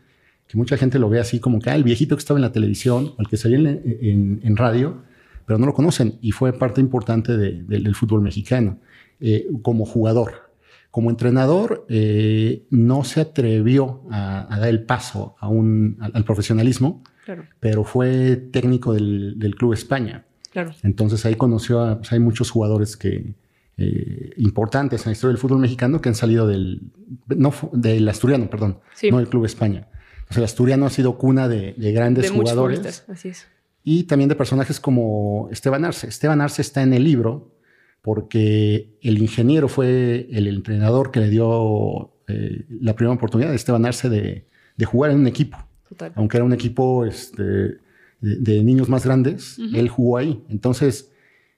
que 0.46 0.58
mucha 0.58 0.76
gente 0.76 0.98
lo 0.98 1.08
ve 1.08 1.18
así 1.18 1.40
como 1.40 1.60
que, 1.60 1.70
ah, 1.70 1.76
el 1.76 1.84
viejito 1.84 2.16
que 2.16 2.20
estaba 2.20 2.38
en 2.38 2.42
la 2.42 2.52
televisión 2.52 3.14
o 3.16 3.22
el 3.22 3.28
que 3.28 3.36
salía 3.38 3.58
en, 3.58 3.66
en, 3.66 4.40
en 4.42 4.56
radio, 4.56 5.02
pero 5.46 5.58
no 5.58 5.66
lo 5.66 5.74
conocen 5.74 6.18
y 6.20 6.32
fue 6.32 6.52
parte 6.52 6.80
importante 6.80 7.36
de, 7.36 7.62
de, 7.62 7.80
del 7.80 7.94
fútbol 7.94 8.20
mexicano 8.20 8.80
eh, 9.20 9.46
como 9.62 9.86
jugador. 9.86 10.50
Como 10.90 11.10
entrenador, 11.10 11.86
eh, 11.88 12.66
no 12.70 13.04
se 13.04 13.20
atrevió 13.20 14.02
a, 14.10 14.52
a, 14.52 14.58
dar 14.58 14.68
el 14.68 14.84
paso 14.84 15.36
a 15.38 15.48
un, 15.48 15.96
al, 16.00 16.10
al 16.14 16.24
profesionalismo, 16.24 17.02
claro. 17.24 17.44
pero 17.60 17.84
fue 17.84 18.36
técnico 18.36 18.92
del, 18.94 19.38
del, 19.38 19.54
Club 19.56 19.74
España. 19.74 20.24
Claro. 20.50 20.72
Entonces 20.82 21.24
ahí 21.26 21.34
conoció 21.34 21.80
a, 21.82 21.98
pues 21.98 22.12
hay 22.12 22.18
muchos 22.18 22.50
jugadores 22.50 22.96
que, 22.96 23.34
eh, 23.76 24.30
importantes 24.38 25.02
en 25.02 25.10
la 25.10 25.12
historia 25.12 25.32
del 25.32 25.38
fútbol 25.38 25.58
mexicano 25.58 26.00
que 26.00 26.08
han 26.08 26.14
salido 26.14 26.46
del, 26.46 26.80
no, 27.28 27.52
del 27.72 28.08
Asturiano, 28.08 28.48
perdón, 28.48 28.78
sí. 28.94 29.10
no 29.10 29.18
del 29.18 29.28
Club 29.28 29.44
España. 29.44 29.88
O 30.30 30.32
sea, 30.32 30.40
el 30.40 30.44
Asturiano 30.44 30.86
ha 30.86 30.90
sido 30.90 31.18
cuna 31.18 31.46
de, 31.46 31.74
de 31.74 31.92
grandes 31.92 32.24
de 32.24 32.30
jugadores. 32.30 33.04
Así 33.06 33.28
es 33.28 33.46
y 33.88 34.02
también 34.02 34.28
de 34.28 34.34
personajes 34.34 34.80
como 34.80 35.48
Esteban 35.52 35.84
Arce. 35.84 36.08
Esteban 36.08 36.40
Arce 36.40 36.60
está 36.60 36.82
en 36.82 36.92
el 36.92 37.04
libro 37.04 37.54
porque 38.02 38.98
el 39.00 39.18
ingeniero 39.18 39.68
fue 39.68 40.28
el 40.32 40.48
entrenador 40.48 41.12
que 41.12 41.20
le 41.20 41.30
dio 41.30 42.12
eh, 42.26 42.64
la 42.80 42.96
primera 42.96 43.14
oportunidad 43.14 43.50
de 43.50 43.54
Esteban 43.56 43.86
Arce 43.86 44.08
de, 44.08 44.46
de 44.76 44.84
jugar 44.84 45.12
en 45.12 45.18
un 45.20 45.26
equipo. 45.28 45.56
Total. 45.88 46.12
Aunque 46.16 46.36
era 46.36 46.44
un 46.44 46.52
equipo 46.52 47.04
este, 47.06 47.44
de, 47.44 47.78
de 48.20 48.64
niños 48.64 48.88
más 48.88 49.04
grandes, 49.04 49.56
él 49.72 49.88
jugó 49.88 50.16
ahí. 50.16 50.42
Entonces 50.48 51.12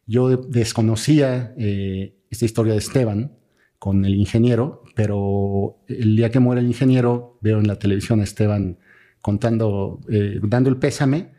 yo 0.06 0.28
de- 0.28 0.46
desconocía 0.48 1.54
eh, 1.56 2.14
esta 2.28 2.44
historia 2.44 2.74
de 2.74 2.78
Esteban 2.80 3.32
con 3.78 4.04
el 4.04 4.14
ingeniero, 4.16 4.82
pero 4.94 5.78
el 5.88 6.14
día 6.14 6.30
que 6.30 6.40
muere 6.40 6.60
el 6.60 6.66
ingeniero 6.66 7.38
veo 7.40 7.58
en 7.58 7.66
la 7.68 7.78
televisión 7.78 8.20
a 8.20 8.24
Esteban 8.24 8.76
contando, 9.22 10.00
eh, 10.10 10.40
dando 10.42 10.68
el 10.68 10.76
pésame 10.76 11.37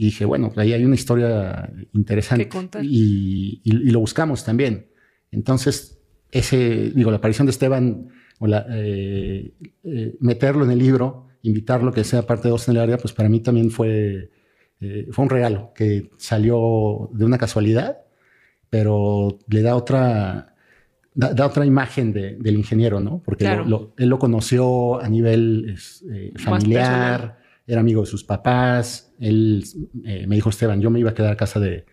y 0.00 0.04
dije, 0.06 0.24
bueno, 0.24 0.50
ahí 0.56 0.72
hay 0.72 0.84
una 0.84 0.94
historia 0.94 1.70
interesante 1.92 2.44
y, 2.82 3.60
y- 3.64 3.88
y 3.88 3.90
lo 3.90 4.00
buscamos 4.00 4.44
también. 4.44 4.86
Entonces, 5.30 6.00
ese, 6.30 6.90
digo, 6.94 7.10
la 7.10 7.18
aparición 7.18 7.46
de 7.46 7.50
Esteban, 7.50 8.08
o 8.38 8.46
la, 8.46 8.64
eh, 8.70 9.52
eh, 9.84 10.16
meterlo 10.20 10.64
en 10.64 10.70
el 10.70 10.78
libro, 10.78 11.26
invitarlo 11.42 11.92
que 11.92 12.04
sea 12.04 12.22
parte 12.26 12.44
de 12.48 12.50
Dos 12.52 12.66
en 12.68 12.76
el 12.76 12.80
área, 12.82 12.96
pues 12.96 13.12
para 13.12 13.28
mí 13.28 13.40
también 13.40 13.70
fue, 13.70 14.30
eh, 14.80 15.06
fue 15.10 15.22
un 15.24 15.28
regalo 15.30 15.72
que 15.74 16.10
salió 16.16 17.10
de 17.12 17.24
una 17.26 17.36
casualidad, 17.36 17.98
pero 18.70 19.38
le 19.48 19.60
da 19.60 19.76
otra, 19.76 20.54
da, 21.14 21.34
da 21.34 21.46
otra 21.46 21.66
imagen 21.66 22.12
de- 22.14 22.36
del 22.36 22.54
ingeniero, 22.56 23.00
¿no? 23.00 23.20
Porque 23.22 23.44
Claro. 23.44 23.64
lo- 23.64 23.68
lo- 23.70 23.94
él 23.98 24.08
lo 24.08 24.18
conoció 24.18 24.98
a 25.00 25.08
nivel 25.10 25.76
familiar. 26.38 27.39
Era 27.70 27.80
amigo 27.80 28.00
de 28.00 28.06
sus 28.06 28.24
papás. 28.24 29.14
Él 29.20 29.64
eh, 30.04 30.26
me 30.26 30.34
dijo, 30.34 30.50
Esteban, 30.50 30.80
yo 30.80 30.90
me 30.90 30.98
iba 30.98 31.10
a 31.10 31.14
quedar 31.14 31.32
a 31.32 31.36
casa 31.36 31.60
de, 31.60 31.84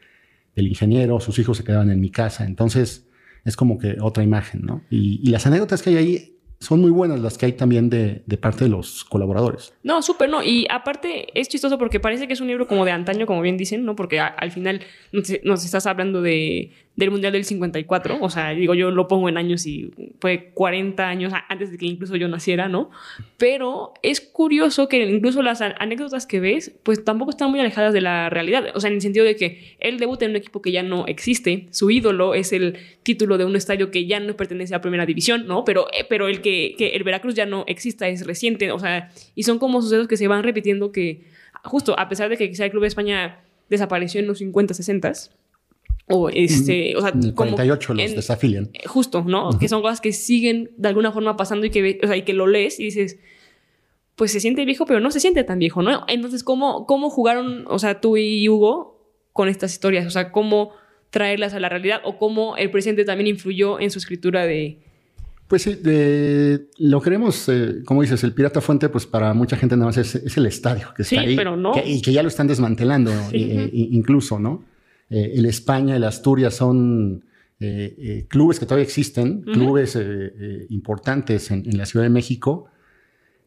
del 0.56 0.68
ingeniero, 0.68 1.20
sus 1.20 1.38
hijos 1.38 1.58
se 1.58 1.64
quedaban 1.64 1.92
en 1.92 2.02
mi 2.02 2.10
casa. 2.10 2.46
Entonces 2.46 3.08
es 3.46 3.56
como 3.56 3.78
que 3.78 3.98
otra 4.02 4.24
imagen, 4.24 4.62
¿no? 4.64 4.82
Y, 4.90 5.30
las 5.30 5.46
anécdotas 5.46 5.84
que 5.84 5.92
hay 5.92 5.98
ahí 5.98 6.34
son 6.60 6.82
muy 6.82 6.90
buenas, 6.90 7.20
las 7.20 7.38
que 7.38 7.46
hay 7.46 7.54
también 7.54 7.92
de, 7.92 8.24
parte 8.42 8.64
de 8.64 8.72
los 8.72 9.06
colaboradores. 9.06 9.74
No, 9.84 10.02
súper, 10.02 10.30
no. 10.30 10.42
Y 10.42 10.66
aparte 10.72 11.28
es 11.40 11.48
chistoso 11.48 11.78
porque 11.78 12.00
parece 12.00 12.28
que 12.28 12.34
es 12.34 12.42
un 12.42 12.48
libro 12.48 12.68
como 12.68 12.84
de 12.84 12.92
antaño, 12.92 13.28
como 13.28 13.42
bien 13.42 13.56
dicen, 13.56 13.86
¿no? 13.86 13.96
Porque 13.96 14.20
al 14.20 14.52
final 14.52 14.82
nos 15.44 15.64
estás 15.64 15.86
hablando 15.86 16.24
de, 16.24 16.72
del 16.98 17.12
Mundial 17.12 17.32
del 17.32 17.46
54. 17.46 18.18
O 18.20 18.30
sea, 18.30 18.50
digo, 18.50 18.74
yo 18.74 18.92
lo 18.92 19.08
pongo 19.08 19.30
en 19.30 19.38
años 19.38 19.66
y 19.68 19.92
fue 20.20 20.52
40 20.54 21.08
años 21.08 21.32
antes 21.48 21.72
de 21.72 21.78
que 21.78 21.86
incluso 21.86 22.16
yo 22.16 22.28
naciera, 22.28 22.68
¿no? 22.68 22.90
Pero 23.38 23.94
es 24.02 24.20
curioso 24.20 24.90
que 24.90 25.06
incluso 25.06 25.44
las 25.44 25.62
anécdotas 25.62 26.26
que 26.26 26.40
ves, 26.40 26.76
pues 26.84 27.06
tampoco 27.06 27.30
están 27.30 27.52
muy 27.52 27.60
alejadas 27.60 27.94
de 27.94 28.02
la 28.02 28.32
realidad. 28.32 28.66
O 28.74 28.80
sea, 28.80 28.90
en 28.90 28.96
el 28.96 29.02
sentido 29.02 29.26
de 29.26 29.36
que 29.36 29.78
él 29.80 30.00
debuta 30.00 30.26
en 30.26 30.32
un 30.32 30.38
equipo 30.38 30.62
que 30.62 30.72
ya 30.72 30.82
no 30.82 31.06
existe. 31.06 31.68
Su 31.70 31.92
ídolo 31.92 32.34
es 32.34 32.52
el 32.52 32.78
título 33.04 33.38
de 33.38 33.46
un 33.46 33.56
estadio 33.56 33.92
que 33.92 34.08
ya 34.08 34.20
no 34.20 34.36
pertenece 34.36 34.74
a 34.74 34.82
Primera 34.82 35.06
División, 35.06 35.46
¿no? 35.46 35.64
Pero, 35.66 35.88
eh, 35.94 36.04
pero 36.10 36.28
el 36.28 36.42
que 36.42 36.76
el 36.80 37.04
Veracruz 37.04 37.36
ya 37.36 37.46
no 37.46 37.64
exista 37.68 38.08
es 38.08 38.26
reciente. 38.26 38.72
O 38.72 38.80
sea, 38.80 39.12
y 39.36 39.44
son 39.44 39.60
como 39.60 39.84
sucesos 39.84 40.08
que 40.08 40.18
se 40.18 40.28
van 40.28 40.42
repitiendo 40.42 40.92
que, 40.92 41.22
justo 41.64 41.98
a 42.00 42.10
pesar 42.10 42.30
de 42.30 42.38
que 42.38 42.50
quizá 42.50 42.66
el 42.66 42.72
Club 42.72 42.82
de 42.82 42.88
España 42.88 43.44
desapareció 43.70 44.20
en 44.20 44.26
los 44.26 44.40
50, 44.40 44.74
60 44.74 45.14
o 46.10 46.30
este, 46.30 46.96
o 46.96 47.02
sea, 47.02 47.10
el 47.10 47.34
como 47.34 47.52
48 47.52 47.94
los 47.94 48.04
en- 48.10 48.16
desafilian. 48.16 48.70
justo, 48.86 49.24
¿no? 49.28 49.50
Que 49.60 49.68
son 49.68 49.82
cosas 49.82 50.00
que 50.02 50.14
siguen 50.14 50.72
de 50.78 50.88
alguna 50.90 51.12
forma 51.12 51.36
pasando 51.36 51.66
y 51.66 51.70
que, 51.70 52.00
o 52.04 52.08
sea, 52.08 52.16
y 52.16 52.22
que 52.24 52.34
lo 52.34 52.48
lees 52.48 52.80
y 52.80 52.86
dices, 52.86 53.18
pues 54.16 54.32
se 54.32 54.40
siente 54.40 54.66
viejo, 54.66 54.86
pero 54.86 55.00
no 55.00 55.12
se 55.12 55.20
siente 55.20 55.44
tan 55.44 55.60
viejo, 55.60 55.82
¿no? 55.84 56.04
Entonces, 56.08 56.44
¿cómo, 56.44 56.86
cómo 56.86 57.10
jugaron, 57.10 57.66
o 57.68 57.78
sea, 57.78 58.00
tú 58.02 58.18
y 58.18 58.48
Hugo 58.50 59.06
con 59.34 59.48
estas 59.50 59.74
historias? 59.74 60.08
O 60.08 60.10
sea, 60.10 60.32
¿cómo 60.32 60.72
traerlas 61.10 61.54
a 61.54 61.60
la 61.60 61.70
realidad 61.70 62.02
o 62.04 62.18
cómo 62.18 62.58
el 62.58 62.72
presente 62.72 63.06
también 63.06 63.28
influyó 63.28 63.80
en 63.80 63.92
su 63.92 64.00
escritura 64.00 64.46
de... 64.46 64.80
Pues 65.48 65.62
sí, 65.62 65.76
de- 65.76 66.68
lo 66.78 67.00
queremos, 67.02 67.48
eh, 67.48 67.76
como 67.86 68.02
dices, 68.02 68.22
el 68.24 68.34
Pirata 68.34 68.60
Fuente, 68.60 68.90
pues 68.90 69.06
para 69.06 69.34
mucha 69.34 69.56
gente 69.56 69.76
nada 69.78 69.86
más 69.88 69.98
es, 69.98 70.16
es 70.16 70.36
el 70.38 70.46
estadio 70.46 70.88
que 70.96 71.04
está 71.04 71.10
Sí, 71.10 71.18
ahí. 71.18 71.36
pero 71.38 71.56
no. 71.56 71.72
que- 71.74 71.88
y 71.90 72.02
que 72.02 72.12
ya 72.12 72.22
lo 72.24 72.28
están 72.28 72.48
desmantelando, 72.48 73.12
eh, 73.32 73.70
incluso, 73.74 74.40
¿no? 74.40 74.64
Eh, 75.10 75.34
el 75.36 75.46
España, 75.46 75.96
el 75.96 76.04
Asturias 76.04 76.56
son 76.56 77.24
eh, 77.60 77.96
eh, 77.98 78.26
clubes 78.28 78.60
que 78.60 78.66
todavía 78.66 78.84
existen, 78.86 79.42
clubes 79.42 79.98
importantes 80.70 81.50
en, 81.52 81.64
en 81.66 81.78
la 81.78 81.86
Ciudad 81.86 82.06
de 82.06 82.10
México, 82.10 82.68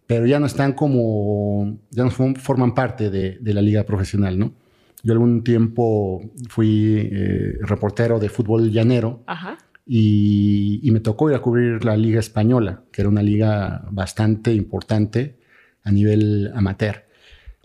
pero 0.07 0.27
ya 0.27 0.41
no 0.41 0.47
están 0.47 0.73
como, 0.73 1.79
ya 1.91 2.03
no 2.05 2.11
form- 2.11 2.37
forman 2.37 2.75
parte 2.75 3.11
de, 3.11 3.39
de 3.41 3.55
la 3.55 3.63
liga 3.63 3.85
profesional, 3.85 4.39
¿no? 4.39 4.53
Yo 5.03 5.13
algún 5.13 5.45
tiempo 5.45 6.21
fui 6.49 7.09
reportero 7.63 8.19
de 8.19 8.29
fútbol 8.29 8.71
llanero 8.71 9.23
Ajá. 9.27 9.57
y, 9.87 10.81
y 10.83 10.91
me 10.91 11.01
tocó 11.01 11.31
ir 11.31 11.37
a 11.37 11.41
cubrir 11.41 11.85
la 11.87 11.97
Liga 11.97 12.21
Española, 12.21 12.83
que 12.93 13.01
era 13.01 13.09
una 13.09 13.23
liga 13.23 13.87
bastante 13.91 14.53
importante 14.53 15.39
a 15.85 15.91
nivel 15.91 16.51
amateur. 16.55 17.05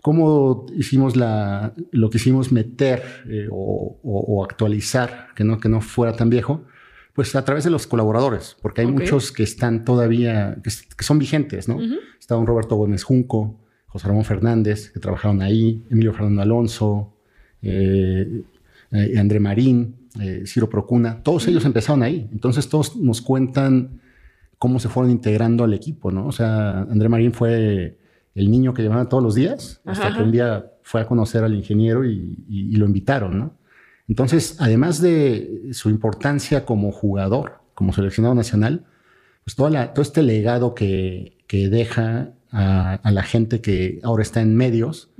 ¿Cómo 0.06 0.66
hicimos 0.76 1.16
la, 1.16 1.72
lo 1.90 2.10
que 2.10 2.18
hicimos 2.18 2.52
meter 2.52 3.02
eh, 3.28 3.48
o, 3.50 3.98
o- 4.04 4.24
o 4.36 4.44
actualizar, 4.44 5.10
que 5.34 5.42
no, 5.42 5.58
que 5.58 5.68
no 5.68 5.80
fuera 5.80 6.12
tan 6.14 6.30
viejo? 6.30 6.62
Pues 7.12 7.34
a 7.34 7.44
través 7.44 7.64
de 7.64 7.70
los 7.70 7.88
colaboradores, 7.88 8.56
porque 8.62 8.82
hay 8.82 8.86
muchos 9.00 9.32
que 9.32 9.42
están 9.42 9.84
todavía, 9.84 10.58
que, 10.62 10.70
que 10.96 11.02
son 11.04 11.18
vigentes, 11.18 11.66
¿no? 11.68 11.78
Está 12.20 12.36
un 12.36 12.46
Roberto 12.46 12.76
Gómez 12.76 13.02
Junco, 13.02 13.58
José 13.86 14.06
Ramón 14.06 14.24
Fernández, 14.24 14.90
que 14.92 15.00
trabajaron 15.00 15.42
ahí, 15.42 15.82
Emilio 15.90 16.12
Fernando 16.12 16.42
Alonso, 16.42 17.12
eh, 17.62 18.42
eh, 18.92 19.18
André 19.18 19.40
Marín, 19.40 19.96
eh, 20.20 20.44
Ciro 20.46 20.68
Procuna, 20.70 21.20
todos 21.24 21.48
ellos 21.48 21.64
empezaron 21.64 22.04
ahí. 22.04 22.28
Entonces 22.30 22.68
todos 22.68 22.94
nos 22.96 23.20
cuentan 23.22 24.00
cómo 24.58 24.78
se 24.78 24.88
fueron 24.88 25.10
integrando 25.10 25.64
al 25.64 25.74
equipo, 25.74 26.12
¿no? 26.12 26.28
O 26.28 26.32
sea, 26.32 26.82
André 26.82 27.08
Marín 27.08 27.32
fue 27.32 27.98
el 28.36 28.50
niño 28.50 28.72
que 28.72 28.82
llamaban 28.84 29.08
todos 29.08 29.22
los 29.22 29.34
días, 29.34 29.80
hasta 29.84 30.06
Ajá. 30.08 30.16
que 30.18 30.22
un 30.22 30.30
día 30.30 30.70
fue 30.82 31.00
a 31.00 31.06
conocer 31.08 31.42
al 31.42 31.54
ingeniero 31.54 32.04
y, 32.04 32.44
y- 32.48 32.72
y 32.72 32.76
lo 32.76 32.86
invitaron, 32.86 33.36
¿no? 33.38 33.56
Entonces, 34.08 34.56
además 34.60 35.00
de 35.02 35.70
su 35.72 35.90
importancia 35.90 36.64
como 36.64 36.92
jugador, 36.92 37.54
como 37.74 37.92
seleccionado 37.92 38.34
nacional, 38.36 38.84
pues 39.44 39.56
toda 39.56 39.70
la- 39.70 39.92
todo 39.92 40.02
este 40.02 40.22
legado 40.22 40.74
que, 40.74 41.38
que 41.48 41.68
deja 41.68 42.32
a, 42.52 42.94
a 42.94 43.10
la 43.10 43.22
gente 43.24 43.60
que 43.60 43.98
ahora 44.04 44.22
está 44.22 44.40
en 44.40 44.54
medios, 44.54 45.10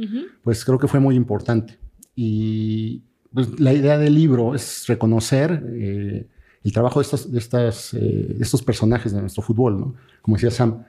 pues 0.45 0.65
creo 0.65 0.79
que 0.79 0.87
fue 0.89 1.01
muy 1.01 1.17
importante. 1.17 1.79
Y 2.15 3.03
pues, 3.35 3.59
la 3.61 3.73
idea 3.73 3.99
del 3.99 4.15
libro 4.15 4.55
es 4.55 4.87
reconocer 4.87 5.63
eh, 5.75 6.27
el 6.65 6.73
trabajo 6.73 7.01
de 7.01 7.05
estos, 7.05 7.31
de, 7.33 7.39
estas, 7.39 7.93
eh, 7.95 7.99
de 8.39 8.43
estos 8.43 8.63
personajes 8.63 9.13
de 9.13 9.21
nuestro 9.21 9.43
fútbol, 9.43 9.79
¿no? 9.81 9.95
Como 10.23 10.37
decía 10.37 10.51
Sam, 10.51 10.85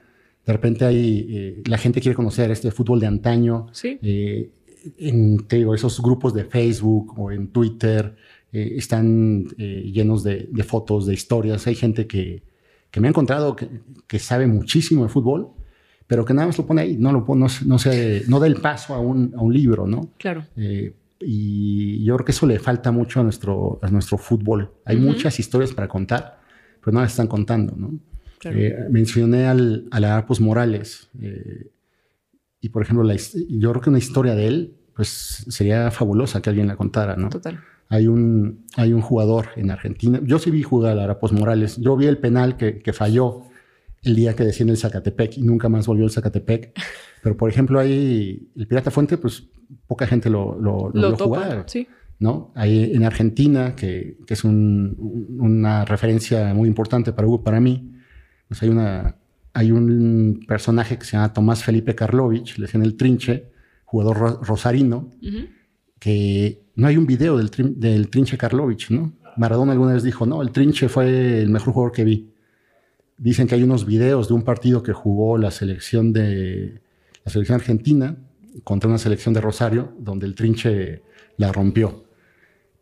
de 0.48 0.52
repente 0.54 0.84
hay, 0.86 1.26
eh, 1.28 1.62
la 1.66 1.76
gente 1.76 2.00
quiere 2.00 2.16
conocer 2.16 2.50
este 2.50 2.70
fútbol 2.70 2.98
de 3.00 3.06
antaño, 3.06 3.66
Sí. 3.72 3.98
eh, 4.00 4.50
en 4.98 5.46
te 5.46 5.56
digo, 5.56 5.74
esos 5.74 6.00
grupos 6.00 6.32
de 6.32 6.44
Facebook 6.44 7.12
o 7.18 7.30
en 7.30 7.48
Twitter 7.48 8.16
eh, 8.50 8.72
están 8.76 9.44
llenos 9.58 10.24
de, 10.24 10.48
de 10.50 10.62
fotos, 10.62 11.04
de 11.04 11.12
historias. 11.12 11.66
Hay 11.66 11.74
gente 11.74 12.06
que, 12.06 12.42
que 12.90 12.98
me 13.00 13.08
ha 13.08 13.10
encontrado 13.10 13.54
que, 13.54 13.68
que 14.06 14.18
sabe 14.18 14.46
muchísimo 14.46 15.02
de 15.02 15.10
fútbol, 15.10 15.48
pero 16.06 16.24
que 16.24 16.32
nada 16.32 16.46
más 16.46 16.56
lo 16.56 16.64
pone 16.64 16.80
ahí, 16.80 16.96
no, 16.96 17.12
lo 17.12 17.26
pone, 17.26 17.40
no, 17.42 17.48
se- 17.50 17.66
no, 17.66 17.78
se- 17.78 18.22
no 18.28 18.40
da 18.40 18.46
el 18.46 18.54
paso 18.56 18.94
a 18.94 19.00
un, 19.00 19.34
a 19.36 19.42
un 19.42 19.52
libro, 19.52 19.86
¿no? 19.86 20.08
Claro. 20.18 20.46
Y 21.20 22.04
yo 22.04 22.14
creo 22.14 22.24
que 22.24 22.32
eso 22.32 22.46
le 22.46 22.58
falta 22.58 22.90
mucho 22.92 23.20
a 23.20 23.24
nuestro, 23.24 23.78
a 23.82 23.90
nuestro 23.90 24.16
fútbol. 24.18 24.70
Hay 24.84 24.96
muchas 24.96 25.38
historias 25.40 25.72
para 25.74 25.88
contar, 25.88 26.40
pero 26.80 26.94
no 26.94 27.00
las 27.02 27.10
están 27.10 27.26
contando, 27.26 27.74
¿no? 27.76 27.92
Claro. 28.38 28.58
Eh, 28.58 28.76
mencioné 28.90 29.46
al, 29.46 29.86
a 29.90 30.00
la 30.00 30.24
Morales. 30.40 31.08
eh, 31.20 31.70
y 32.60 32.68
por 32.70 32.82
ejemplo, 32.82 33.04
la 33.04 33.14
yo 33.48 33.70
creo 33.70 33.80
que 33.82 33.90
una 33.90 33.98
historia 33.98 34.34
de 34.34 34.46
él, 34.48 34.74
pues 34.94 35.44
sería 35.48 35.90
fabulosa 35.90 36.42
que 36.42 36.50
alguien 36.50 36.66
la 36.66 36.76
contara, 36.76 37.16
¿no? 37.16 37.28
Total. 37.28 37.60
Hay 37.88 38.06
un, 38.08 38.64
hay 38.76 38.92
un 38.92 39.00
jugador 39.00 39.46
en 39.56 39.70
Argentina. 39.70 40.20
Yo 40.24 40.38
sí 40.38 40.50
vi 40.50 40.62
jugar 40.62 40.98
a 40.98 41.04
Arapos 41.04 41.32
Morales. 41.32 41.76
Yo 41.78 41.96
vi 41.96 42.06
el 42.06 42.18
penal 42.18 42.56
que, 42.56 42.80
que 42.80 42.92
falló 42.92 43.42
el 44.02 44.14
día 44.16 44.34
que 44.34 44.44
desciende 44.44 44.72
el 44.72 44.78
Zacatepec 44.78 45.38
y 45.38 45.42
nunca 45.42 45.68
más 45.68 45.86
volvió 45.86 46.04
el 46.04 46.10
Zacatepec. 46.10 46.76
Pero, 47.22 47.36
por 47.36 47.48
ejemplo, 47.48 47.78
ahí 47.80 48.48
el 48.56 48.66
Pirata 48.66 48.90
Fuente, 48.90 49.16
pues 49.18 49.44
poca 49.86 50.06
gente 50.06 50.28
lo, 50.28 50.58
lo, 50.60 50.90
lo 50.92 51.00
Lo 51.00 51.08
vio 51.08 51.16
topa. 51.16 51.40
jugar. 51.44 51.64
Sí. 51.66 51.86
¿no? 52.18 52.50
Ahí 52.56 52.90
en 52.94 53.04
Argentina, 53.04 53.76
que, 53.76 54.18
que 54.26 54.34
es 54.34 54.42
un- 54.44 55.36
una 55.38 55.84
referencia 55.84 56.52
muy 56.52 56.68
importante 56.68 57.12
para 57.12 57.28
Hugo, 57.28 57.44
para 57.44 57.60
mí, 57.60 57.92
pues 58.48 58.62
hay, 58.62 58.68
una, 58.70 59.16
hay 59.52 59.70
un 59.70 60.44
personaje 60.48 60.98
que 60.98 61.04
se 61.04 61.12
llama 61.12 61.32
Tomás 61.32 61.62
Felipe 61.62 61.94
Karlovich, 61.94 62.56
le 62.58 62.66
decían 62.66 62.82
el 62.82 62.96
trinche, 62.96 63.50
jugador 63.84 64.16
ro- 64.18 64.40
rosarino, 64.42 65.10
que 65.98 66.62
no 66.76 66.86
hay 66.86 66.96
un 66.96 67.06
video 67.06 67.36
del 67.36 68.08
trinche 68.10 68.38
Karlovich, 68.38 68.90
¿no? 68.90 69.12
Maradona 69.36 69.72
alguna 69.72 69.94
vez 69.94 70.02
dijo, 70.02 70.26
no, 70.26 70.42
el 70.42 70.50
trinche 70.50 70.88
fue 70.88 71.42
el 71.42 71.50
mejor 71.50 71.72
jugador 71.74 71.92
que 71.92 72.04
vi. 72.04 72.32
Dicen 73.16 73.46
que 73.48 73.54
hay 73.56 73.62
unos 73.62 73.84
videos 73.86 74.28
de 74.28 74.34
un 74.34 74.42
partido 74.42 74.82
que 74.82 74.92
jugó 74.92 75.38
la 75.38 75.50
selección 75.50 76.12
de 76.12 76.82
la 77.24 77.30
selección 77.32 77.56
argentina 77.56 78.16
contra 78.64 78.88
una 78.88 78.98
selección 78.98 79.34
de 79.34 79.40
Rosario, 79.40 79.92
donde 79.98 80.26
el 80.26 80.34
trinche 80.34 81.02
la 81.36 81.52
rompió. 81.52 82.04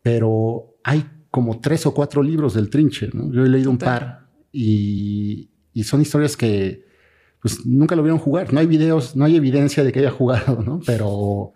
Pero 0.02 0.76
hay 0.84 1.04
como 1.30 1.60
tres 1.60 1.84
o 1.86 1.92
cuatro 1.92 2.22
libros 2.22 2.54
del 2.54 2.70
Trinche, 2.70 3.10
¿no? 3.12 3.30
Yo 3.32 3.44
he 3.44 3.48
leído 3.48 3.70
un 3.70 3.76
par 3.78 4.28
y, 4.52 5.50
y 5.78 5.84
son 5.84 6.00
historias 6.00 6.36
que 6.36 6.84
pues 7.42 7.64
nunca 7.66 7.94
lo 7.94 8.02
vieron 8.02 8.18
jugar. 8.18 8.52
No 8.52 8.60
hay 8.60 8.66
videos, 8.66 9.14
no 9.14 9.24
hay 9.26 9.36
evidencia 9.36 9.84
de 9.84 9.92
que 9.92 10.00
haya 10.00 10.10
jugado, 10.10 10.62
¿no? 10.62 10.80
Pero 10.86 11.52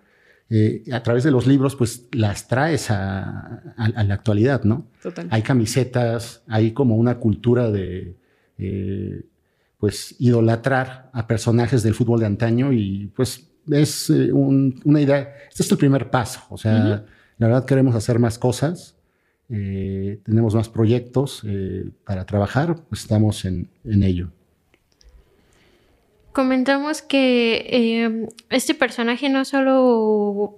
eh, 0.51 0.83
a 0.93 1.03
través 1.03 1.25
de 1.25 1.31
los 1.31 1.47
libros, 1.47 1.75
pues 1.75 2.07
las 2.13 2.47
traes 2.49 2.91
a, 2.91 3.21
a- 3.77 3.93
a 3.97 4.05
la 4.05 4.15
actualidad, 4.15 4.63
¿no? 4.65 4.87
Total. 5.03 5.27
Hay 5.31 5.43
camisetas, 5.43 6.43
hay 6.49 6.73
como 6.73 6.97
una 6.97 7.19
cultura 7.19 7.71
de, 7.71 8.17
eh, 8.59 9.23
pues, 9.79 10.15
idolatrar 10.19 11.09
a 11.13 11.27
personajes 11.27 11.83
del 11.83 11.95
fútbol 11.95 12.21
de 12.21 12.27
antaño 12.27 12.73
y 12.73 13.11
pues 13.17 13.49
es 13.71 14.11
eh, 14.11 14.33
un- 14.33 14.81
una 14.85 15.01
idea, 15.01 15.35
este 15.49 15.63
es 15.63 15.73
el 15.73 15.79
primer 15.79 16.11
paso, 16.11 16.41
o 16.51 16.59
sea, 16.59 17.05
la 17.39 17.47
verdad 17.47 17.65
queremos 17.65 17.95
hacer 17.95 18.19
más 18.19 18.39
cosas, 18.39 18.97
eh, 19.51 20.21
tenemos 20.25 20.55
más 20.55 20.69
proyectos 20.69 21.43
eh, 21.47 21.85
para 22.05 22.25
trabajar, 22.25 22.77
pues 22.89 23.03
estamos 23.03 23.45
en, 23.45 23.69
en 23.85 24.03
ello. 24.03 24.31
Comentamos 26.33 27.03
que 27.03 27.67
eh, 27.69 28.29
este 28.51 28.75
personaje 28.75 29.29
no 29.29 29.45
solo, 29.45 30.55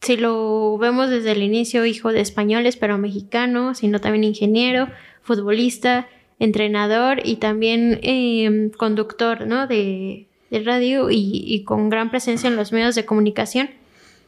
si 0.00 0.16
lo 0.16 0.78
vemos 0.78 1.10
desde 1.10 1.32
el 1.32 1.42
inicio, 1.42 1.84
hijo 1.84 2.12
de 2.12 2.20
españoles 2.20 2.76
pero 2.76 2.96
mexicano, 2.96 3.74
sino 3.74 4.00
también 4.00 4.22
ingeniero, 4.22 4.88
futbolista, 5.22 6.06
entrenador 6.38 7.20
y 7.24 7.36
también 7.36 7.98
eh, 8.02 8.70
conductor 8.76 9.46
¿no? 9.48 9.66
de, 9.66 10.28
de 10.50 10.60
radio 10.60 11.10
y, 11.10 11.42
y 11.44 11.64
con 11.64 11.88
gran 11.88 12.10
presencia 12.10 12.48
en 12.48 12.54
los 12.54 12.72
medios 12.72 12.94
de 12.94 13.04
comunicación. 13.04 13.70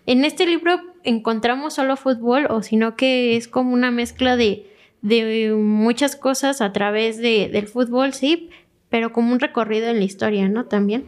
En 0.06 0.24
este 0.24 0.46
libro 0.46 0.80
encontramos 1.08 1.74
solo 1.74 1.96
fútbol 1.96 2.46
o 2.50 2.62
sino 2.62 2.96
que 2.96 3.36
es 3.36 3.48
como 3.48 3.72
una 3.74 3.90
mezcla 3.90 4.36
de, 4.36 4.66
de 5.02 5.52
muchas 5.54 6.16
cosas 6.16 6.60
a 6.60 6.72
través 6.72 7.18
de, 7.18 7.48
del 7.52 7.66
fútbol, 7.66 8.12
sí, 8.12 8.50
pero 8.90 9.12
como 9.12 9.32
un 9.32 9.40
recorrido 9.40 9.88
en 9.88 9.98
la 9.98 10.04
historia, 10.04 10.48
¿no? 10.48 10.64
También. 10.66 11.04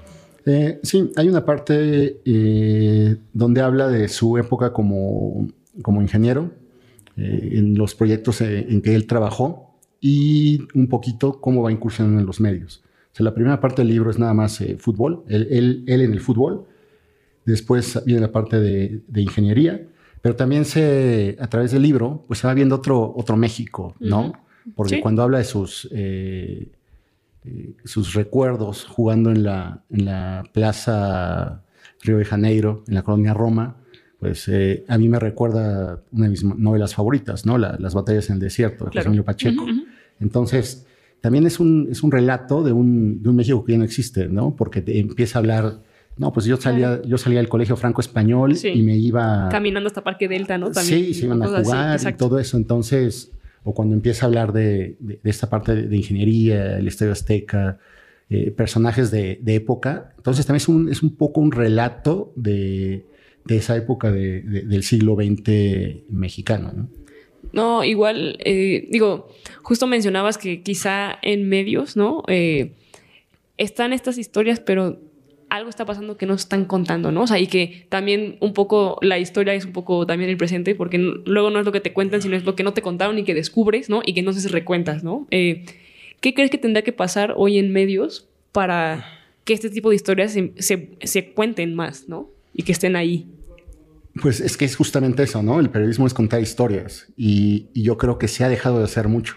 Eh, 0.46 0.80
sí, 0.82 1.10
hay 1.16 1.28
una 1.28 1.44
parte 1.44 2.20
eh, 2.24 3.16
donde 3.32 3.60
habla 3.60 3.88
de 3.88 4.08
su 4.08 4.38
época 4.38 4.72
como, 4.72 5.48
como 5.82 6.00
ingeniero, 6.02 6.50
eh, 7.16 7.50
en 7.52 7.76
los 7.76 7.94
proyectos 7.94 8.40
eh, 8.40 8.66
en 8.68 8.80
que 8.82 8.94
él 8.94 9.06
trabajó 9.06 9.76
y 10.00 10.60
un 10.74 10.88
poquito 10.88 11.40
cómo 11.40 11.62
va 11.62 11.70
incursionando 11.72 12.20
en 12.20 12.26
los 12.26 12.40
medios. 12.40 12.82
O 13.12 13.16
sea, 13.16 13.24
la 13.24 13.34
primera 13.34 13.60
parte 13.60 13.82
del 13.82 13.88
libro 13.88 14.10
es 14.10 14.18
nada 14.18 14.32
más 14.32 14.60
eh, 14.60 14.76
fútbol, 14.78 15.24
él, 15.28 15.46
él- 15.50 15.84
él 15.86 16.00
en 16.00 16.12
el 16.12 16.20
fútbol, 16.20 16.64
después 17.44 18.00
viene 18.06 18.20
la 18.20 18.32
parte 18.32 18.60
de, 18.60 19.00
de 19.08 19.20
ingeniería, 19.22 19.80
pero 20.22 20.36
también 20.36 20.64
se, 20.64 21.36
a 21.40 21.46
través 21.48 21.72
del 21.72 21.82
libro 21.82 22.24
pues 22.26 22.40
se 22.40 22.46
va 22.46 22.54
viendo 22.54 22.76
otro, 22.76 23.12
otro 23.16 23.36
México, 23.36 23.94
¿no? 24.00 24.32
Porque 24.76 24.96
Sí. 24.96 25.00
cuando 25.00 25.22
habla 25.22 25.38
de 25.38 25.44
sus... 25.44 25.88
eh, 25.92 26.68
eh, 27.46 27.72
sus 27.84 28.12
recuerdos 28.12 28.84
jugando 28.84 29.30
en 29.30 29.42
la, 29.44 29.82
en 29.88 30.04
la 30.04 30.44
Plaza 30.52 31.62
Río 32.02 32.18
de 32.18 32.24
Janeiro, 32.26 32.84
en 32.86 32.94
la 32.94 33.02
colonia 33.02 33.32
Roma, 33.32 33.76
pues 34.18 34.46
eh, 34.48 34.84
a 34.88 34.98
mí 34.98 35.08
me 35.08 35.18
recuerda 35.18 36.02
una 36.12 36.24
de 36.26 36.30
mis 36.30 36.44
novelas 36.44 36.94
favoritas, 36.94 37.46
¿no? 37.46 37.56
La- 37.56 37.78
Las 37.80 37.94
batallas 37.94 38.28
en 38.28 38.34
el 38.34 38.40
desierto, 38.40 38.84
de 38.84 38.88
José 38.88 38.92
Claro. 38.92 39.06
Emilio 39.08 39.24
Pacheco. 39.24 39.64
Entonces, 40.20 40.86
también 41.22 41.46
es 41.46 41.58
un, 41.60 41.88
es 41.90 42.02
un 42.02 42.10
relato 42.12 42.62
de 42.62 42.72
un, 42.72 43.22
de 43.22 43.28
un 43.30 43.36
México 43.36 43.64
que 43.64 43.72
ya 43.72 43.78
no 43.78 43.84
existe, 43.84 44.28
¿no? 44.28 44.54
Porque 44.54 44.82
te 44.82 44.98
empieza 44.98 45.38
a 45.38 45.40
hablar, 45.40 45.80
no, 46.20 46.32
pues 46.32 46.46
yo 46.46 46.56
salía, 46.58 47.00
yo 47.02 47.16
salía 47.18 47.38
del 47.40 47.48
colegio 47.48 47.76
franco-español 47.76 48.54
Sí. 48.54 48.68
y 48.68 48.82
me 48.82 48.96
iba... 48.96 49.48
Caminando 49.50 49.86
hasta 49.88 50.04
Parque 50.04 50.28
Delta, 50.28 50.58
¿no? 50.58 50.70
También. 50.70 51.04
Sí, 51.06 51.14
se 51.14 51.24
iban 51.26 51.42
a 51.42 51.46
así, 51.46 51.64
jugar 51.64 52.00
y 52.08 52.12
todo 52.16 52.38
eso. 52.38 52.56
Entonces, 52.58 53.32
o 53.64 53.74
cuando 53.74 53.94
empieza 53.94 54.24
a 54.24 54.28
hablar 54.28 54.52
de, 54.52 54.96
de- 55.00 55.18
de 55.22 55.30
esta 55.30 55.48
parte 55.50 55.74
de, 55.74 55.82
de 55.88 55.96
ingeniería, 55.96 56.78
el 56.78 56.86
Estadio 56.86 57.12
Azteca, 57.12 57.78
eh, 58.28 58.50
personajes 58.52 59.10
de, 59.10 59.38
de 59.42 59.54
época. 59.56 60.12
Entonces, 60.18 60.46
también 60.46 60.58
es 60.62 60.68
un, 60.68 60.88
es 60.90 61.02
un 61.02 61.16
poco 61.16 61.40
un 61.40 61.50
relato 61.52 62.32
de, 62.36 63.06
de 63.46 63.56
esa 63.56 63.74
época 63.76 64.12
de- 64.12 64.42
de- 64.42 64.62
del 64.62 64.82
siglo 64.82 65.16
XX 65.16 66.04
mexicano. 66.10 66.70
¿no? 66.76 66.88
No, 67.52 67.82
igual, 67.84 68.36
eh, 68.44 68.86
digo, 68.90 69.28
justo 69.62 69.86
mencionabas 69.86 70.38
que 70.38 70.62
quizá 70.62 71.18
en 71.22 71.48
medios, 71.48 71.96
¿no? 71.96 72.22
Eh, 72.28 72.74
están 73.56 73.92
estas 73.92 74.18
historias, 74.18 74.60
pero 74.60 75.00
algo 75.50 75.68
está 75.68 75.84
pasando 75.84 76.16
que 76.16 76.26
no 76.26 76.34
están 76.34 76.64
contando, 76.64 77.12
¿no? 77.12 77.22
O 77.22 77.26
sea, 77.26 77.38
y 77.38 77.46
que 77.48 77.86
también 77.88 78.36
un 78.40 78.52
poco 78.54 78.98
la 79.02 79.18
historia 79.18 79.52
es 79.54 79.64
un 79.66 79.72
poco 79.72 80.06
también 80.06 80.30
el 80.30 80.36
presente, 80.36 80.74
porque 80.74 80.98
luego 80.98 81.50
no 81.50 81.58
es 81.58 81.64
lo 81.66 81.72
que 81.72 81.80
te 81.80 81.92
cuentan, 81.92 82.22
sino 82.22 82.36
es 82.36 82.44
lo 82.44 82.54
que 82.56 82.62
no 82.62 82.72
te 82.72 82.82
contaron 82.82 83.18
y 83.18 83.24
que 83.24 83.34
descubres, 83.34 83.90
¿no? 83.90 84.00
Y 84.06 84.14
que 84.14 84.20
entonces 84.20 84.50
recuentas, 84.52 85.02
¿no? 85.04 85.26
Eh, 85.30 85.64
¿Qué 86.20 86.34
crees 86.34 86.50
que 86.50 86.58
tendrá 86.58 86.82
que 86.82 86.92
pasar 86.92 87.34
hoy 87.36 87.58
en 87.58 87.72
medios 87.72 88.28
para 88.52 89.04
que 89.44 89.52
este 89.54 89.70
tipo 89.70 89.90
de 89.90 89.96
historias 89.96 90.32
se, 90.32 90.52
se- 90.58 90.90
se 91.02 91.30
cuenten 91.32 91.74
más, 91.74 92.08
¿no? 92.08 92.28
Y 92.54 92.62
que 92.62 92.72
estén 92.72 92.94
ahí. 92.96 93.26
Pues 94.20 94.40
es 94.40 94.56
que 94.56 94.64
es 94.64 94.76
justamente 94.76 95.22
eso, 95.22 95.42
¿no? 95.42 95.60
El 95.60 95.70
periodismo 95.70 96.06
es 96.06 96.14
contar 96.14 96.40
historias 96.42 97.12
y, 97.16 97.68
y 97.74 97.82
yo 97.84 97.96
creo 97.96 98.18
que 98.18 98.28
se 98.28 98.44
ha 98.44 98.48
dejado 98.48 98.78
de 98.78 98.84
hacer 98.84 99.08
mucho. 99.08 99.36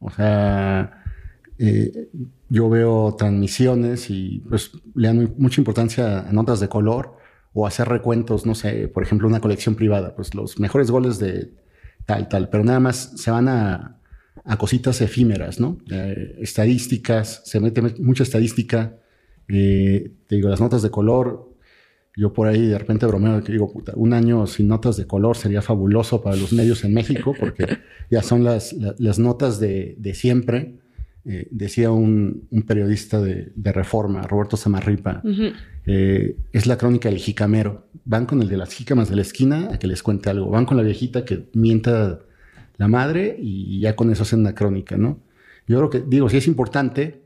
O 0.00 0.10
sea, 0.10 1.03
eh, 1.58 2.08
yo 2.48 2.68
veo 2.68 3.14
transmisiones 3.16 4.10
y 4.10 4.42
pues 4.48 4.72
le 4.94 5.08
dan 5.08 5.34
mucha 5.38 5.60
importancia 5.60 6.20
a 6.28 6.32
notas 6.32 6.60
de 6.60 6.68
color 6.68 7.16
o 7.52 7.66
hacer 7.66 7.88
recuentos, 7.88 8.46
no 8.46 8.54
sé, 8.54 8.88
por 8.88 9.02
ejemplo, 9.02 9.28
una 9.28 9.40
colección 9.40 9.74
privada, 9.76 10.14
pues 10.16 10.34
los 10.34 10.58
mejores 10.58 10.90
goles 10.90 11.18
de 11.18 11.52
tal, 12.06 12.28
tal, 12.28 12.48
pero 12.48 12.64
nada 12.64 12.80
más 12.80 13.12
se 13.16 13.30
van 13.30 13.48
a, 13.48 14.00
a 14.44 14.56
cositas 14.58 15.00
efímeras, 15.00 15.60
¿no? 15.60 15.78
Eh, 15.90 16.36
estadísticas, 16.40 17.42
se 17.44 17.60
mete 17.60 17.80
mucha 18.00 18.24
estadística, 18.24 18.96
eh, 19.48 20.12
te 20.26 20.36
digo, 20.36 20.48
las 20.48 20.60
notas 20.60 20.82
de 20.82 20.90
color, 20.90 21.52
yo 22.16 22.32
por 22.32 22.46
ahí 22.48 22.66
de 22.66 22.78
repente 22.78 23.06
bromeo 23.06 23.42
que 23.42 23.52
digo, 23.52 23.72
puta, 23.72 23.92
un 23.96 24.12
año 24.12 24.46
sin 24.46 24.68
notas 24.68 24.96
de 24.96 25.06
color 25.06 25.36
sería 25.36 25.62
fabuloso 25.62 26.22
para 26.22 26.36
los 26.36 26.52
medios 26.52 26.84
en 26.84 26.94
México 26.94 27.34
porque 27.38 27.66
ya 28.10 28.22
son 28.22 28.44
las, 28.44 28.72
la- 28.72 28.94
las 28.98 29.18
notas 29.18 29.58
de, 29.60 29.94
de 29.98 30.14
siempre. 30.14 30.78
Eh, 31.26 31.48
decía 31.50 31.90
un, 31.90 32.46
un 32.50 32.62
periodista 32.62 33.20
de, 33.20 33.50
de 33.54 33.72
Reforma, 33.72 34.22
Roberto 34.22 34.56
Samarripa, 34.58 35.22
eh, 35.86 36.36
es 36.52 36.66
la 36.66 36.76
crónica 36.76 37.08
del 37.08 37.18
jicamero. 37.18 37.86
Van 38.04 38.26
con 38.26 38.42
el 38.42 38.48
de 38.48 38.56
las 38.58 38.72
jícamas 38.74 39.08
de 39.08 39.16
la 39.16 39.22
esquina 39.22 39.70
a 39.72 39.78
que 39.78 39.86
les 39.86 40.02
cuente 40.02 40.28
algo. 40.30 40.50
Van 40.50 40.66
con 40.66 40.76
la 40.76 40.82
viejita 40.82 41.24
que 41.24 41.48
mienta 41.54 42.20
la 42.76 42.88
madre 42.88 43.36
y 43.40 43.80
ya 43.80 43.96
con 43.96 44.10
eso 44.10 44.22
hacen 44.24 44.40
una 44.40 44.54
crónica, 44.54 44.96
¿no? 44.96 45.18
Yo 45.66 45.78
creo 45.78 45.90
que, 45.90 46.02
digo, 46.06 46.28
si 46.28 46.36
es 46.36 46.46
importante, 46.46 47.22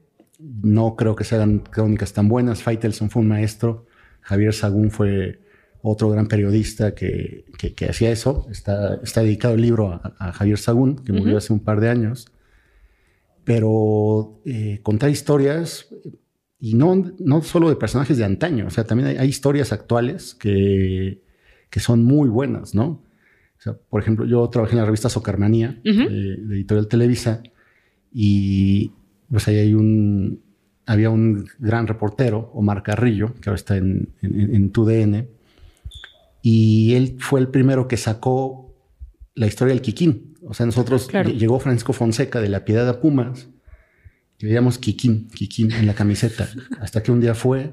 no 0.63 0.95
creo 0.95 1.17
que 1.17 1.25
se 1.25 1.35
hagan 1.35 1.59
crónicas 1.59 2.13
tan 2.13 2.29
buenas. 2.29 2.63
Faitelson 2.63 3.11
fue 3.11 3.23
un 3.23 3.29
maestro, 3.29 3.87
Javier 4.21 4.53
Sagún 4.55 4.91
fue 4.93 5.41
otro 5.83 6.11
gran 6.11 6.29
periodista 6.29 6.95
que, 6.95 7.45
que- 7.59 7.73
que 7.75 7.87
hacía 7.87 8.11
eso. 8.13 8.47
Está, 8.51 8.97
está 9.03 9.23
dedicado 9.23 9.55
el 9.55 9.63
libro 9.63 9.93
a, 9.93 10.15
a 10.19 10.33
Javier 10.33 10.59
Sagún, 10.59 10.97
que 10.97 11.13
murió 11.13 11.39
hace 11.39 11.53
un 11.53 11.61
par 11.61 11.81
de 11.81 11.89
años. 11.89 12.27
Pero 13.49 14.43
eh, 14.45 14.81
contar 14.83 15.09
historias, 15.09 15.89
y 16.61 16.75
no, 16.75 17.15
no 17.19 17.41
solo 17.41 17.71
de 17.71 17.77
personajes 17.77 18.19
de 18.19 18.25
antaño, 18.27 18.67
o 18.67 18.71
sea, 18.71 18.85
también 18.85 19.09
hay, 19.09 19.17
hay 19.17 19.29
historias 19.29 19.73
actuales 19.73 20.35
que, 20.35 21.23
que 21.71 21.81
son 21.81 22.05
muy 22.05 22.29
buenas, 22.29 22.75
¿no? 22.75 22.85
O 22.87 23.61
sea, 23.61 23.73
por 23.73 24.03
ejemplo, 24.03 24.27
yo 24.27 24.47
trabajé 24.51 24.75
en 24.75 24.81
la 24.81 24.85
revista 24.85 25.09
Socarmanía, 25.09 25.81
eh, 25.83 25.91
de 25.91 26.57
Editorial 26.57 26.89
Televisa, 26.89 27.43
y 28.13 28.93
pues 29.31 29.49
ahí 29.49 29.57
hay 29.57 29.73
un, 29.73 30.43
había 30.85 31.09
un 31.09 31.47
gran 31.59 31.87
reportero, 31.87 32.51
Omar 32.53 32.83
Carrillo, 32.83 33.33
que 33.41 33.49
ahora 33.49 33.57
está 33.57 33.79
en, 33.79 34.11
en, 34.21 34.55
en 34.55 34.73
TUDN, 34.73 35.27
y 36.43 36.93
él 36.97 37.17
fue 37.19 37.41
el 37.41 37.49
primero 37.49 37.89
que 37.89 37.97
sacó 37.97 38.75
la 39.35 39.47
historia 39.47 39.73
del 39.73 39.81
Kikín. 39.81 40.35
O 40.49 40.55
sea, 40.55 40.67
nosotros 40.67 41.07
Claro. 41.07 41.31
llegó 41.31 41.59
Francisco 41.61 41.93
Fonseca 41.93 42.41
de 42.41 42.49
La 42.49 42.65
Piedad 42.65 42.89
a 42.89 43.01
Pumas, 43.01 43.49
y 44.39 44.47
veíamos 44.47 44.79
Kikín, 44.79 45.29
Kikín 45.29 45.73
en 45.73 45.87
la 45.87 45.95
camiseta, 45.95 46.49
hasta 46.81 47.03
que 47.03 47.13
un 47.13 47.21
día 47.21 47.35
fue, 47.35 47.73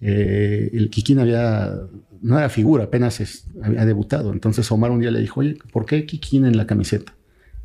eh, 0.00 0.70
el 0.72 0.90
Kikín 0.90 1.18
había, 1.20 1.72
no 2.20 2.38
era 2.38 2.48
figura, 2.48 2.84
apenas 2.84 3.20
es- 3.20 3.46
había 3.62 3.84
debutado. 3.86 4.32
Entonces 4.32 4.70
Omar 4.72 4.90
un 4.90 5.00
día 5.00 5.10
le 5.10 5.20
dijo, 5.20 5.40
oye, 5.40 5.56
¿por 5.72 5.86
qué 5.86 6.04
Kikín 6.06 6.44
en 6.44 6.56
la 6.56 6.66
camiseta? 6.66 7.14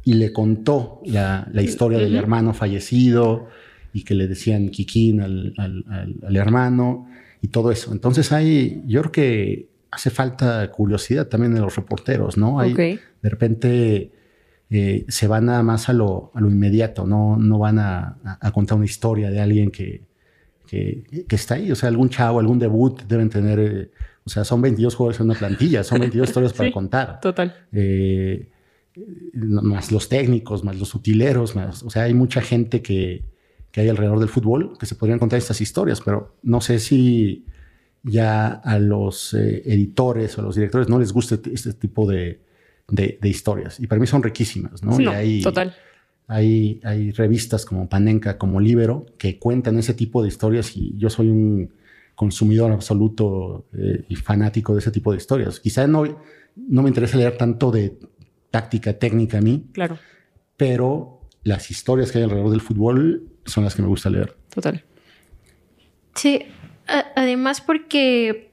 Y 0.04 0.14
le 0.14 0.32
contó 0.32 1.02
la, 1.06 1.48
la 1.52 1.62
historia 1.62 1.98
del 2.00 2.16
hermano 2.16 2.54
fallecido 2.54 3.48
y 3.92 4.04
que 4.04 4.14
le 4.14 4.28
decían 4.28 4.70
Kikín 4.70 5.22
al, 5.22 5.54
al- 5.58 5.84
al- 5.90 6.16
al 6.26 6.36
hermano 6.38 7.10
y 7.42 7.48
todo 7.50 7.72
eso. 7.72 7.92
Entonces 7.92 8.32
hay, 8.32 8.84
yo 8.86 9.02
creo 9.02 9.12
que 9.12 9.70
hace 9.92 10.10
falta 10.12 10.70
curiosidad 10.72 11.28
también 11.28 11.56
en 11.56 11.62
los 11.62 11.76
reporteros, 11.76 12.38
¿no? 12.38 12.60
Hay, 12.60 12.72
Ok. 12.74 12.80
De 13.24 13.30
repente 13.30 14.12
eh, 14.70 15.06
se 15.08 15.28
van 15.28 15.46
nada 15.46 15.64
más 15.64 15.88
a 15.88 15.94
lo, 15.94 16.32
a 16.34 16.42
lo 16.42 16.50
inmediato, 16.50 17.06
no, 17.06 17.38
no 17.38 17.60
van 17.60 17.80
a, 17.80 18.18
contar 18.54 18.78
una 18.78 18.86
historia 18.86 19.30
de 19.30 19.40
alguien 19.40 19.72
que, 19.72 20.04
que, 20.68 21.26
que 21.28 21.36
está 21.36 21.56
ahí. 21.56 21.72
O 21.72 21.76
sea, 21.76 21.90
algún 21.90 22.10
chavo, 22.10 22.40
algún 22.40 22.60
debut 22.60 23.02
deben 23.08 23.30
tener 23.30 23.60
eh, 23.60 23.92
O 24.26 24.30
sea, 24.30 24.44
son 24.44 24.62
22 24.62 24.94
jugadores 24.96 25.20
en 25.22 25.30
una 25.30 25.40
plantilla, 25.40 25.84
son 25.84 26.00
22 26.00 26.28
historias 26.30 26.54
para 26.54 26.72
contar. 26.72 27.20
Total. 27.22 27.56
Eh, 27.72 28.50
más 29.34 29.92
los 29.92 30.10
técnicos, 30.10 30.64
más 30.64 30.78
los 30.78 30.94
utileros, 30.96 31.56
más, 31.56 31.84
o 31.84 31.90
sea, 31.90 32.04
hay 32.04 32.14
mucha 32.14 32.42
gente 32.42 32.82
que, 32.82 33.24
que 33.72 33.82
hay 33.82 33.90
alrededor 33.90 34.20
del 34.20 34.30
fútbol 34.30 34.76
que 34.80 34.86
se 34.88 34.96
podrían 34.96 35.20
contar 35.20 35.38
estas 35.38 35.62
historias, 35.62 36.02
pero 36.02 36.36
no 36.42 36.62
sé 36.62 36.80
si 36.80 37.46
ya 38.04 38.48
a 38.48 38.80
los 38.80 39.34
eh, 39.34 39.62
editores 39.66 40.38
o 40.38 40.42
a 40.42 40.46
los 40.46 40.56
directores 40.56 40.90
no 40.90 40.98
les 41.00 41.14
gusta 41.14 41.38
este 41.54 41.74
tipo 41.74 42.10
de, 42.10 42.42
de- 42.90 43.18
de 43.22 43.30
historias. 43.30 43.80
Y 43.80 43.88
para 43.88 44.00
mí 44.00 44.08
son 44.08 44.24
riquísimas, 44.24 44.84
¿no? 44.84 44.96
Sí, 44.96 45.04
Y 45.04 45.08
hay, 45.08 45.42
total. 45.42 45.76
hay, 46.28 46.80
hay 46.84 47.12
revistas 47.12 47.66
como 47.66 47.88
Panenka, 47.90 48.38
como 48.38 48.60
Libero, 48.60 49.06
que 49.18 49.38
cuentan 49.40 49.78
ese 49.78 49.94
tipo 49.94 50.22
de 50.22 50.30
historias 50.30 50.76
y 50.78 50.96
yo 50.98 51.10
soy 51.10 51.30
un 51.30 51.72
consumidor 52.16 52.72
absoluto 52.72 53.66
eh, 53.78 54.06
y 54.10 54.16
fanático 54.16 54.74
de 54.74 54.80
ese 54.80 54.92
tipo 54.92 55.12
de 55.12 55.18
historias. 55.18 55.60
Quizá 55.60 55.86
no, 55.88 56.04
no 56.56 56.82
me 56.82 56.90
interesa 56.90 57.18
leer 57.18 57.38
tanto 57.38 57.70
de 57.72 57.98
táctica 58.50 58.94
técnica 58.94 59.38
a 59.38 59.42
mí, 59.42 59.66
Claro. 59.74 60.00
pero 60.56 61.22
las 61.44 61.70
historias 61.70 62.12
que 62.12 62.18
hay 62.20 62.24
alrededor 62.24 62.50
del 62.52 62.62
fútbol 62.62 63.28
son 63.46 63.64
las 63.66 63.76
que 63.76 63.82
me 63.82 63.88
gusta 63.88 64.10
leer. 64.10 64.36
Total. 64.50 64.84
Sí, 66.16 66.42
a- 66.88 67.06
además 67.16 67.62
porque 67.62 68.47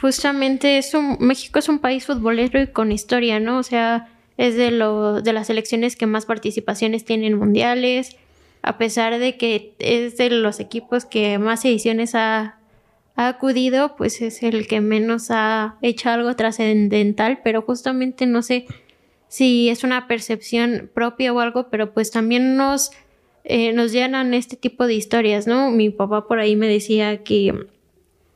justamente 0.00 0.78
es 0.78 0.94
un, 0.94 1.16
México 1.20 1.58
es 1.58 1.68
un 1.68 1.78
país 1.78 2.06
futbolero 2.06 2.60
y 2.60 2.66
con 2.68 2.92
historia, 2.92 3.40
¿no? 3.40 3.58
O 3.58 3.62
sea, 3.62 4.08
es 4.36 4.56
de, 4.56 4.70
lo, 4.70 5.22
de 5.22 5.32
las 5.32 5.46
selecciones 5.46 5.96
que 5.96 6.06
más 6.06 6.26
participaciones 6.26 7.04
tienen 7.04 7.32
en 7.32 7.38
mundiales, 7.38 8.16
a 8.62 8.78
pesar 8.78 9.18
de 9.18 9.36
que 9.36 9.74
es 9.78 10.16
de 10.16 10.30
los 10.30 10.58
equipos 10.58 11.04
que 11.04 11.38
más 11.38 11.64
ediciones 11.64 12.14
ha, 12.14 12.58
ha 13.16 13.28
acudido, 13.28 13.94
pues 13.96 14.20
es 14.22 14.42
el 14.42 14.66
que 14.66 14.80
menos 14.80 15.30
ha 15.30 15.76
hecho 15.82 16.10
algo 16.10 16.34
trascendental, 16.34 17.40
pero 17.44 17.62
justamente 17.62 18.26
no 18.26 18.42
sé 18.42 18.66
si 19.28 19.68
es 19.68 19.84
una 19.84 20.06
percepción 20.06 20.90
propia 20.92 21.32
o 21.32 21.40
algo, 21.40 21.68
pero 21.70 21.92
pues 21.92 22.10
también 22.10 22.56
nos, 22.56 22.90
eh, 23.44 23.72
nos 23.72 23.92
llenan 23.92 24.34
este 24.34 24.56
tipo 24.56 24.86
de 24.86 24.94
historias, 24.94 25.46
¿no? 25.46 25.70
Mi 25.70 25.90
papá 25.90 26.26
por 26.26 26.38
ahí 26.40 26.56
me 26.56 26.68
decía 26.68 27.22
que, 27.22 27.66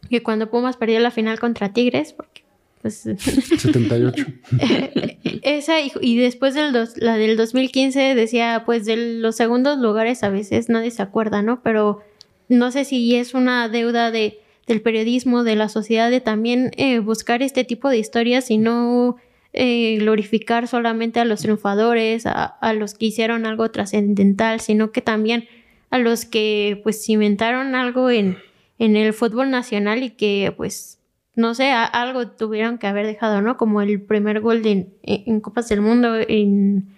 que 0.08 0.22
cuando 0.22 0.50
Pumas 0.50 0.76
perdió 0.76 1.00
la 1.00 1.10
final 1.10 1.38
contra 1.38 1.72
Tigres, 1.72 2.12
porque 2.12 2.42
pues 2.82 2.94
78. 3.18 4.24
esa 5.42 5.80
y, 5.80 5.92
y 6.00 6.16
después 6.16 6.54
del 6.54 6.72
dos- 6.72 6.96
la 6.96 7.16
del 7.16 7.36
2015 7.36 8.14
decía 8.14 8.62
pues 8.64 8.84
de 8.86 8.96
los 9.20 9.36
segundos 9.36 9.78
lugares 9.78 10.22
a 10.22 10.28
veces 10.30 10.68
nadie 10.68 10.90
se 10.90 11.02
acuerda, 11.02 11.42
¿no? 11.42 11.62
Pero 11.62 12.00
no 12.48 12.70
sé 12.70 12.84
si 12.84 13.14
es 13.16 13.34
una 13.34 13.68
deuda 13.68 14.10
de, 14.10 14.38
del 14.66 14.80
periodismo, 14.80 15.44
de 15.44 15.56
la 15.56 15.68
sociedad, 15.68 16.10
de 16.10 16.20
también 16.20 16.70
eh, 16.76 16.98
buscar 17.00 17.42
este 17.42 17.64
tipo 17.64 17.88
de 17.90 17.98
historias 17.98 18.50
y 18.50 18.58
no 18.58 19.16
eh, 19.52 19.96
glorificar 19.98 20.68
solamente 20.68 21.20
a 21.20 21.24
los 21.24 21.40
triunfadores, 21.40 22.26
a, 22.26 22.44
a 22.44 22.72
los 22.74 22.94
que 22.94 23.06
hicieron 23.06 23.44
algo 23.44 23.70
trascendental, 23.70 24.60
sino 24.60 24.92
que 24.92 25.00
también 25.00 25.48
a 25.90 25.98
los 25.98 26.24
que 26.26 26.80
pues 26.84 27.02
cimentaron 27.04 27.74
algo 27.74 28.08
en, 28.10 28.38
en 28.78 28.96
el 28.96 29.12
fútbol 29.12 29.50
nacional 29.50 30.02
y 30.02 30.10
que 30.10 30.52
pues 30.56 30.98
no 31.34 31.54
sé, 31.54 31.70
algo 31.70 32.28
tuvieron 32.28 32.78
que 32.78 32.88
haber 32.88 33.06
dejado, 33.06 33.40
¿no? 33.42 33.56
Como 33.56 33.80
el 33.80 34.00
primer 34.02 34.40
gol 34.40 34.62
de- 34.62 34.70
en, 34.72 34.94
en 35.02 35.40
Copas 35.40 35.68
del 35.68 35.80
Mundo, 35.80 36.16
en 36.16 36.88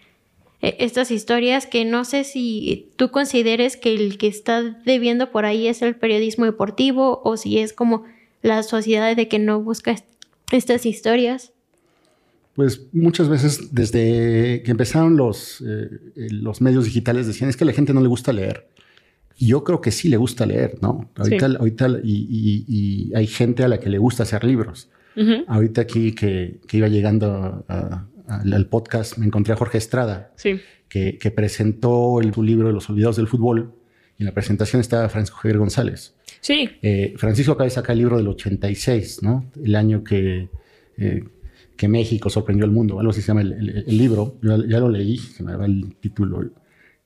eh, 0.62 0.76
estas 0.78 1.10
historias 1.10 1.66
que 1.66 1.84
no 1.84 2.04
sé 2.06 2.24
si 2.24 2.90
tú 2.96 3.10
consideres 3.10 3.76
que 3.76 3.94
el 3.94 4.16
que 4.16 4.28
está 4.28 4.62
debiendo 4.62 5.30
por 5.30 5.44
ahí 5.44 5.66
es 5.66 5.82
el 5.82 5.94
periodismo 5.94 6.46
deportivo 6.46 7.20
o 7.22 7.36
si 7.36 7.58
es 7.58 7.74
como 7.74 8.04
la 8.42 8.62
sociedad 8.62 9.14
de 9.14 9.28
que 9.28 9.38
no 9.38 9.60
busca 9.60 9.90
est- 9.90 10.06
estas 10.52 10.86
historias. 10.86 11.52
Pues 12.54 12.86
muchas 12.92 13.28
veces 13.28 13.74
desde 13.74 14.62
que 14.64 14.70
empezaron 14.70 15.16
los, 15.16 15.60
eh, 15.60 15.88
eh, 16.16 16.28
los 16.30 16.60
medios 16.62 16.84
digitales 16.86 17.26
decían 17.26 17.48
es 17.50 17.56
que 17.56 17.64
a 17.64 17.66
la 17.66 17.72
gente 17.74 17.92
no 17.94 18.00
le 18.00 18.08
gusta 18.08 18.32
leer. 18.32 18.68
Yo 19.46 19.64
creo 19.64 19.80
que 19.80 19.90
sí 19.90 20.08
le 20.08 20.16
gusta 20.18 20.44
leer, 20.46 20.78
¿no? 20.82 21.10
Ahorita, 21.16 21.48
Sí. 21.48 21.56
ahorita 21.58 21.88
y, 22.04 22.26
y- 22.28 22.64
y 22.68 23.14
hay 23.14 23.26
gente 23.26 23.64
a 23.64 23.68
la 23.68 23.78
que 23.80 23.88
le 23.90 23.98
gusta 23.98 24.22
hacer 24.24 24.44
libros. 24.44 24.88
Ahorita 25.48 25.80
aquí 25.82 26.12
que, 26.12 26.60
que 26.66 26.76
iba 26.78 26.88
llegando 26.88 27.26
a- 27.32 27.64
a- 27.68 28.06
al 28.28 28.52
al 28.52 28.66
podcast 28.66 29.18
me 29.18 29.26
encontré 29.26 29.52
a 29.52 29.56
Jorge 29.56 29.76
Estrada, 29.78 30.32
Sí. 30.36 30.60
que, 30.88 31.18
que 31.18 31.30
presentó 31.30 32.20
el, 32.20 32.32
su 32.32 32.42
libro 32.42 32.70
Los 32.72 32.88
Olvidados 32.88 33.16
del 33.16 33.26
Fútbol. 33.26 33.72
Y 34.16 34.22
en 34.22 34.26
la 34.26 34.32
presentación 34.34 34.80
estaba 34.80 35.08
Francisco 35.08 35.38
Javier 35.38 35.58
González. 35.58 36.14
Sí. 36.40 36.68
Eh, 36.82 37.14
Francisco 37.16 37.52
acaba 37.52 37.64
de 37.64 37.70
sacar 37.70 37.92
el 37.94 37.98
libro 38.00 38.18
del 38.18 38.28
86, 38.28 39.22
¿no? 39.22 39.50
El 39.64 39.74
año 39.74 40.04
que, 40.04 40.48
eh, 40.98 41.24
que 41.76 41.88
México 41.88 42.28
sorprendió 42.30 42.64
al 42.66 42.70
mundo, 42.70 43.00
algo 43.00 43.10
así 43.10 43.20
se 43.22 43.28
llama 43.28 43.40
el, 43.42 43.52
el- 43.54 43.84
el 43.88 43.98
libro. 43.98 44.36
Yo 44.42 44.64
ya, 44.66 44.78
lo 44.78 44.88
leí, 44.90 45.16
se 45.16 45.42
me 45.42 45.56
va 45.56 45.64
el 45.66 45.96
título, 46.00 46.50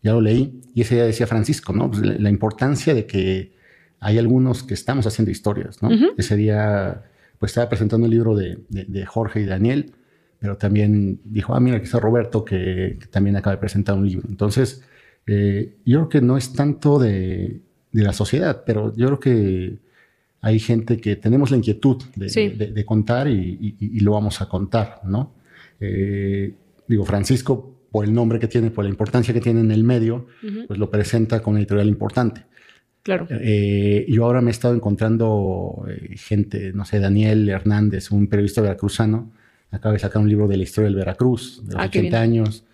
ya 0.05 0.12
lo 0.12 0.21
leí. 0.21 0.61
Y 0.75 0.83
ese 0.83 0.95
día 0.95 1.05
decía 1.05 1.27
Francisco, 1.27 1.73
¿no? 1.73 1.90
Pues 1.90 2.03
la, 2.07 2.14
la 2.19 2.31
importancia 2.31 2.95
de 2.95 3.07
que 3.07 3.53
hay 3.99 4.19
algunos 4.19 4.62
que 4.62 4.75
estamos 4.75 5.07
haciendo 5.07 5.31
historias, 5.33 5.83
¿no? 5.83 5.88
Ese 6.17 6.37
día, 6.37 7.03
pues 7.38 7.51
estaba 7.51 7.69
presentando 7.69 8.07
el 8.07 8.12
libro 8.12 8.37
de, 8.37 8.59
de- 8.69 8.85
de 8.85 9.07
Jorge 9.07 9.40
y 9.40 9.45
Daniel, 9.47 9.93
pero 10.38 10.57
también 10.59 11.21
dijo, 11.25 11.55
ah, 11.55 11.61
mira, 11.61 11.79
aquí 11.79 11.87
está 11.87 11.99
Roberto, 12.01 12.45
que, 12.45 12.99
que 13.01 13.07
también 13.07 13.35
acaba 13.37 13.57
de 13.57 13.61
presentar 13.61 13.97
un 13.97 14.07
libro. 14.07 14.29
Entonces, 14.29 14.83
eh, 15.27 15.77
yo 15.87 16.01
creo 16.01 16.09
que 16.11 16.21
no 16.21 16.37
es 16.37 16.53
tanto 16.53 16.99
de, 16.99 17.61
de 17.93 18.03
la 18.03 18.12
sociedad, 18.12 18.62
pero 18.67 18.95
yo 18.95 19.07
creo 19.07 19.21
que 19.21 19.79
hay 20.43 20.59
gente 20.59 20.99
que 20.99 21.17
tenemos 21.17 21.51
la 21.51 21.57
inquietud 21.57 22.03
de, 22.14 22.29
Sí. 22.29 22.51
de- 22.51 22.73
de 22.73 22.85
contar 22.85 23.27
y, 23.29 23.57
y- 23.59 23.77
y 23.97 24.01
lo 24.01 24.12
vamos 24.12 24.43
a 24.43 24.49
contar, 24.51 25.01
¿no? 25.05 25.33
Eh, 25.81 26.53
digo, 26.87 27.07
Francisco, 27.07 27.75
por 27.94 28.04
el 28.04 28.12
nombre 28.12 28.40
que 28.40 28.48
tiene, 28.48 28.72
por 28.72 28.83
la 28.83 28.90
importancia 28.90 29.33
que 29.33 29.40
tiene 29.40 29.61
en 29.61 29.70
el 29.70 29.85
medio, 29.85 30.26
pues 30.66 30.80
lo 30.80 30.90
presenta 30.90 31.40
con 31.40 31.52
una 31.52 31.61
editorial 31.61 31.87
importante. 31.88 32.42
Claro. 33.04 33.28
Eh, 33.30 34.04
yo 34.09 34.24
ahora 34.24 34.40
me 34.40 34.50
he 34.50 34.57
estado 34.59 34.74
encontrando 34.74 35.85
eh, 35.88 36.16
gente, 36.16 36.72
no 36.72 36.85
sé, 36.85 36.98
Daniel 36.98 37.48
Hernández, 37.48 38.11
un 38.11 38.26
periodista 38.26 38.62
veracruzano, 38.62 39.30
acaba 39.70 39.92
de 39.92 40.00
sacar 40.00 40.20
un 40.20 40.28
libro 40.28 40.48
de 40.48 40.57
la 40.57 40.64
historia 40.64 40.87
del 40.87 40.96
Veracruz, 40.96 41.62
de 41.68 41.74
los 41.74 41.85
Ah, 41.85 41.88
qué 41.88 42.00
80 42.00 42.20
bien. 42.22 42.33
años, 42.33 42.64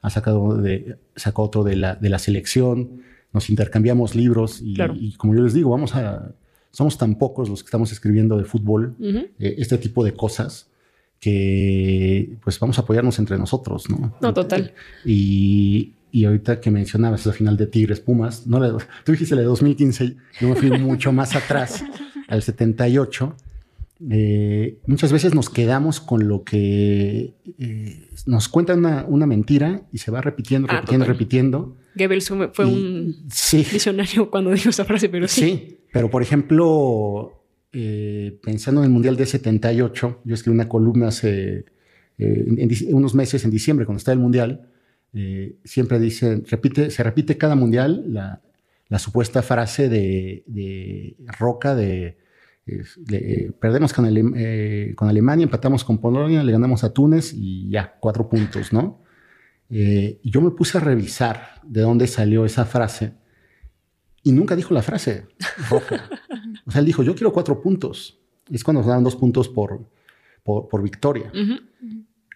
ha 0.00 0.08
sacado 0.08 0.56
de, 0.56 0.96
sacó 1.14 1.42
otro 1.42 1.62
de 1.62 1.76
la, 1.76 1.96
de 1.96 2.08
la 2.08 2.18
selección, 2.18 3.02
nos 3.34 3.50
intercambiamos 3.50 4.14
libros 4.14 4.62
y, 4.62 4.72
Claro. 4.76 4.94
y 4.98 5.12
como 5.16 5.34
yo 5.34 5.42
les 5.42 5.52
digo, 5.52 5.68
vamos 5.68 5.94
a, 5.94 6.32
somos 6.70 6.96
tan 6.96 7.16
pocos 7.18 7.50
los 7.50 7.62
que 7.62 7.66
estamos 7.66 7.92
escribiendo 7.92 8.38
de 8.38 8.44
fútbol, 8.44 8.94
eh, 9.02 9.56
este 9.58 9.76
tipo 9.76 10.04
de 10.04 10.14
cosas, 10.14 10.69
que 11.20 12.36
pues 12.42 12.58
vamos 12.58 12.78
a 12.78 12.82
apoyarnos 12.82 13.18
entre 13.18 13.38
nosotros, 13.38 13.88
¿no? 13.90 14.14
No, 14.20 14.34
total. 14.34 14.72
Y, 15.04 15.92
y 16.10 16.24
ahorita 16.24 16.60
que 16.60 16.70
mencionabas 16.70 17.20
esa 17.20 17.32
final 17.32 17.56
de 17.56 17.66
Tigres 17.66 18.00
Pumas, 18.00 18.46
no 18.46 18.58
la- 18.58 18.76
tú 19.04 19.12
dijiste 19.12 19.34
la 19.34 19.42
de 19.42 19.46
2015, 19.48 20.16
yo 20.40 20.48
me 20.48 20.56
fui 20.56 20.70
mucho 20.78 21.12
más 21.12 21.36
atrás, 21.36 21.84
al 22.28 22.42
78. 22.42 23.36
Eh, 24.10 24.78
muchas 24.86 25.12
veces 25.12 25.34
nos 25.34 25.50
quedamos 25.50 26.00
con 26.00 26.26
lo 26.26 26.42
que 26.42 27.34
eh, 27.58 28.08
nos 28.26 28.48
cuentan 28.48 28.78
una, 28.78 29.04
una 29.06 29.26
mentira 29.26 29.82
y 29.92 29.98
se 29.98 30.10
va 30.10 30.22
repitiendo, 30.22 30.68
Ah, 30.70 30.76
repitiendo, 30.76 31.04
total. 31.04 31.14
repitiendo. 31.18 31.76
Goebbels 31.96 32.28
fue, 32.28 32.48
fue 32.48 32.66
Y- 32.66 32.72
un 32.74 33.16
Sí, 33.30 33.58
visionario 33.70 34.30
cuando 34.30 34.52
dijo 34.52 34.70
esa 34.70 34.86
frase, 34.86 35.10
pero 35.10 35.28
sí. 35.28 35.40
sí, 35.42 35.78
pero 35.92 36.08
por 36.08 36.22
ejemplo, 36.22 37.39
eh, 37.72 38.38
pensando 38.42 38.80
en 38.80 38.86
el 38.86 38.90
Mundial 38.90 39.16
de 39.16 39.26
78, 39.26 40.20
yo 40.24 40.34
escribí 40.34 40.54
una 40.54 40.68
columna 40.68 41.08
hace 41.08 41.64
eh, 42.18 42.44
en- 42.58 42.94
unos 42.94 43.14
meses, 43.14 43.44
en 43.44 43.50
diciembre, 43.50 43.86
cuando 43.86 43.98
está 43.98 44.12
el 44.12 44.18
Mundial, 44.18 44.68
eh, 45.14 45.56
siempre 45.64 45.98
dice, 45.98 46.42
repite, 46.48 46.90
se 46.90 47.02
repite 47.02 47.36
cada 47.38 47.54
Mundial 47.54 48.04
la, 48.08 48.40
supuesta 48.98 49.42
frase 49.42 49.88
de, 49.88 50.44
Roca 51.38 51.74
de, 51.76 52.18
de, 52.66 53.52
perdemos 53.60 53.92
con, 53.92 54.04
Ale- 54.04 54.92
con 54.96 55.08
Alemania, 55.08 55.44
empatamos 55.44 55.84
con 55.84 55.98
Polonia, 55.98 56.42
le 56.42 56.52
ganamos 56.52 56.82
a 56.84 56.92
Túnez 56.92 57.32
y 57.34 57.68
ya, 57.70 57.96
cuatro 58.00 58.28
puntos, 58.28 58.72
¿no? 58.72 59.00
Yo 60.24 60.40
me 60.40 60.50
puse 60.50 60.78
a 60.78 60.80
revisar 60.80 61.60
de 61.64 61.82
dónde 61.82 62.08
salió 62.08 62.44
esa 62.44 62.64
frase 62.64 63.12
y 64.22 64.32
nunca 64.32 64.56
dijo 64.56 64.74
la 64.74 64.82
frase 64.82 65.26
roja. 65.68 66.08
O 66.66 66.70
sea, 66.70 66.80
él 66.80 66.86
dijo, 66.86 67.02
yo 67.02 67.14
quiero 67.14 67.32
cuatro 67.32 67.60
puntos. 67.60 68.18
Y 68.48 68.54
es 68.54 68.62
cuando 68.62 68.80
nos 68.80 68.86
daban 68.88 69.02
dos 69.02 69.16
puntos 69.16 69.48
por, 69.48 69.88
por, 70.44 70.68
por 70.68 70.82
victoria. 70.82 71.32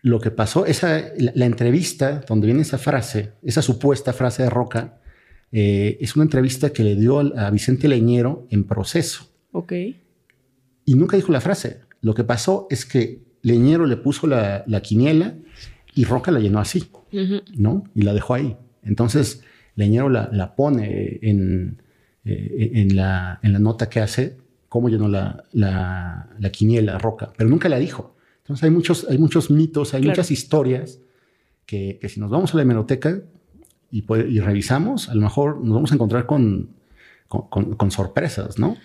Lo 0.03 0.19
que 0.19 0.31
pasó, 0.31 0.67
esa, 0.67 0.99
la, 1.19 1.33
la 1.35 1.47
entrevista 1.47 2.25
donde 2.27 2.47
viene 2.47 2.63
esa 2.63 2.79
frase, 2.79 3.35
esa 3.43 3.63
supuesta 3.63 4.13
frase 4.13 4.43
de 4.43 4.51
Roca, 4.51 5.01
eh, 5.53 5.99
es 6.01 6.17
una 6.17 6.25
entrevista 6.25 6.71
que 6.71 6.83
le 6.83 6.97
dio 6.97 7.21
a 7.39 7.49
Vicente 7.51 7.87
Leñero 7.87 8.47
en 8.51 8.65
proceso. 8.65 9.31
Ok. 9.53 9.73
Y 10.85 10.95
nunca 10.95 11.17
dijo 11.17 11.31
la 11.31 11.41
frase. 11.41 11.83
Lo 12.01 12.15
que 12.15 12.25
pasó 12.25 12.67
es 12.71 12.85
que 12.85 13.23
Leñero 13.43 13.87
le 13.87 13.97
puso 13.97 14.27
la, 14.27 14.65
la 14.67 14.81
quiniela 14.83 15.37
y 15.95 16.05
Roca 16.05 16.33
la 16.33 16.41
llenó 16.41 16.59
así. 16.59 16.91
¿no? 17.57 17.85
Y 17.95 18.03
la 18.03 18.13
dejó 18.13 18.35
ahí. 18.35 18.57
Entonces, 18.83 19.43
Leñero 19.77 20.09
la, 20.09 20.29
la 20.33 20.55
pone 20.55 21.19
en, 21.23 21.83
eh, 22.25 22.71
en, 22.75 22.97
la, 22.97 23.39
en 23.43 23.53
la 23.53 23.59
nota 23.59 23.89
que 23.89 24.01
hace 24.01 24.37
cómo 24.69 24.89
llenó 24.89 25.09
la, 25.09 25.45
la, 25.53 26.29
la 26.39 26.51
quiniela 26.51 26.99
Roca, 26.99 27.33
pero 27.37 27.49
nunca 27.51 27.69
la 27.69 27.79
dijo. 27.79 28.17
Entonces 28.39 28.65
hay 28.65 28.71
muchos, 28.71 29.07
hay 29.09 29.19
muchos 29.19 29.51
mitos, 29.51 29.95
hay 29.95 30.03
Claro. 30.03 30.13
muchas 30.13 30.31
historias 30.31 30.99
que, 31.67 31.99
que 32.01 32.09
si 32.09 32.21
nos 32.21 32.31
vamos 32.31 32.53
a 32.53 32.57
la 32.57 32.63
hemeroteca 32.63 33.21
y, 33.91 34.03
puede- 34.03 34.29
y 34.31 34.41
revisamos, 34.41 35.09
a 35.09 35.15
lo 35.15 35.21
mejor 35.23 35.61
nos 35.61 35.75
vamos 35.75 35.93
a 35.93 35.95
encontrar 35.95 36.27
con, 36.27 36.71
con, 37.29 37.49
con- 37.49 37.75
con 37.77 37.91
sorpresas, 37.91 38.59
¿no? 38.59 38.77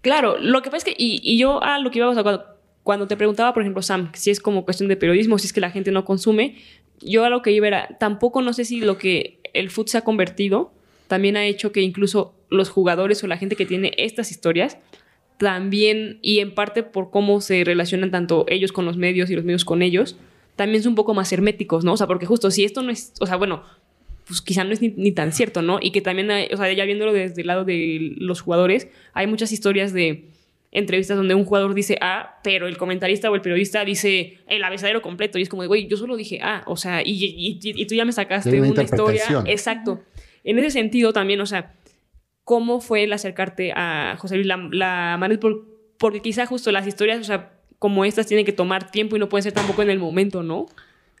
Claro, 0.00 0.36
lo 0.38 0.62
que 0.62 0.70
pasa 0.70 0.88
es 0.88 0.94
que, 0.94 1.02
y, 1.02 1.20
y 1.22 1.38
yo 1.38 1.62
a 1.62 1.78
lo 1.78 1.90
que 1.90 1.98
iba 1.98 2.10
a 2.10 2.22
cuando, 2.22 2.44
cuando 2.82 3.06
te 3.06 3.16
preguntaba, 3.16 3.52
por 3.52 3.62
ejemplo, 3.62 3.82
Sam, 3.82 4.10
si 4.14 4.30
es 4.30 4.40
como 4.40 4.64
cuestión 4.64 4.88
de 4.88 4.96
periodismo, 4.96 5.38
si 5.38 5.46
es 5.48 5.52
que 5.52 5.60
la 5.60 5.70
gente 5.70 5.90
no 5.92 6.04
consume, 6.04 6.56
yo 7.00 7.24
a 7.24 7.30
lo 7.30 7.42
que 7.42 7.52
iba 7.52 7.66
era, 7.66 7.96
tampoco 7.98 8.42
no 8.42 8.52
sé 8.52 8.64
si 8.64 8.80
lo 8.80 8.98
que 8.98 9.38
el 9.52 9.70
foot 9.70 9.88
se 9.88 9.98
ha 9.98 10.02
convertido 10.02 10.72
también 11.08 11.36
ha 11.36 11.46
hecho 11.46 11.72
que 11.72 11.82
incluso 11.82 12.34
los 12.48 12.68
jugadores 12.68 13.22
o 13.22 13.26
la 13.26 13.36
gente 13.36 13.56
que 13.56 13.66
tiene 13.66 13.92
estas 13.96 14.30
historias 14.30 14.78
también, 15.38 16.18
y 16.22 16.38
en 16.38 16.54
parte 16.54 16.82
por 16.82 17.10
cómo 17.10 17.40
se 17.40 17.62
relacionan 17.64 18.10
tanto 18.10 18.46
ellos 18.48 18.72
con 18.72 18.86
los 18.86 18.96
medios 18.96 19.30
y 19.30 19.34
los 19.36 19.44
medios 19.44 19.64
con 19.64 19.82
ellos, 19.82 20.16
también 20.56 20.82
son 20.82 20.92
un 20.92 20.96
poco 20.96 21.12
más 21.12 21.30
herméticos, 21.32 21.84
¿no? 21.84 21.92
O 21.92 21.96
sea, 21.96 22.06
porque 22.06 22.24
justo 22.24 22.50
si 22.50 22.64
esto 22.64 22.82
no 22.82 22.90
es, 22.90 23.12
o 23.20 23.26
sea, 23.26 23.36
bueno, 23.36 23.62
pues 24.26 24.40
quizá 24.40 24.64
no 24.64 24.72
es 24.72 24.80
ni, 24.80 24.88
ni 24.96 25.12
tan 25.12 25.32
cierto, 25.32 25.60
¿no? 25.60 25.78
Y 25.80 25.90
que 25.90 26.00
también, 26.00 26.30
hay, 26.30 26.48
o 26.52 26.56
sea, 26.56 26.72
ya 26.72 26.84
viéndolo 26.86 27.12
desde 27.12 27.42
el 27.42 27.46
lado 27.46 27.64
de 27.64 28.14
los 28.16 28.40
jugadores, 28.40 28.88
hay 29.12 29.26
muchas 29.26 29.52
historias 29.52 29.92
de 29.92 30.24
entrevistas 30.72 31.16
donde 31.16 31.34
un 31.34 31.44
jugador 31.44 31.74
dice 31.74 31.96
A, 32.00 32.40
pero 32.42 32.66
el 32.66 32.76
comentarista 32.76 33.30
o 33.30 33.34
el 33.34 33.40
periodista 33.40 33.84
dice 33.84 34.38
el 34.48 34.62
abecedero 34.64 35.00
completo. 35.02 35.38
Y 35.38 35.42
es 35.42 35.48
como, 35.48 35.62
de, 35.62 35.68
güey, 35.68 35.88
yo 35.88 35.96
solo 35.96 36.16
dije 36.16 36.40
A, 36.42 36.64
o 36.66 36.76
sea, 36.76 37.02
y, 37.02 37.12
y- 37.12 37.58
y- 37.62 37.82
y 37.82 37.86
tú 37.86 37.94
ya 37.94 38.04
me 38.04 38.12
sacaste 38.12 38.50
una 38.60 38.70
una 38.70 38.82
historia. 38.82 39.22
Exacto. 39.46 40.02
En 40.44 40.58
ese 40.58 40.70
sentido 40.70 41.12
también, 41.12 41.40
o 41.40 41.46
sea, 41.46 41.74
¿cómo 42.44 42.80
fue 42.80 43.04
el 43.04 43.12
acercarte 43.12 43.72
a 43.74 44.16
José 44.18 44.36
Luis 44.36 44.46
la? 44.46 45.18
Por- 45.40 45.66
porque 45.98 46.20
quizá 46.20 46.46
justo 46.46 46.70
las 46.72 46.86
historias, 46.86 47.20
o 47.20 47.24
sea, 47.24 47.52
como 47.78 48.04
estas 48.04 48.26
tienen 48.26 48.44
que 48.46 48.52
tomar 48.52 48.90
tiempo 48.90 49.16
y 49.16 49.18
no 49.18 49.28
pueden 49.28 49.42
ser 49.44 49.52
tampoco 49.52 49.82
en 49.82 49.90
el 49.90 49.98
momento, 49.98 50.42
¿no? 50.42 50.66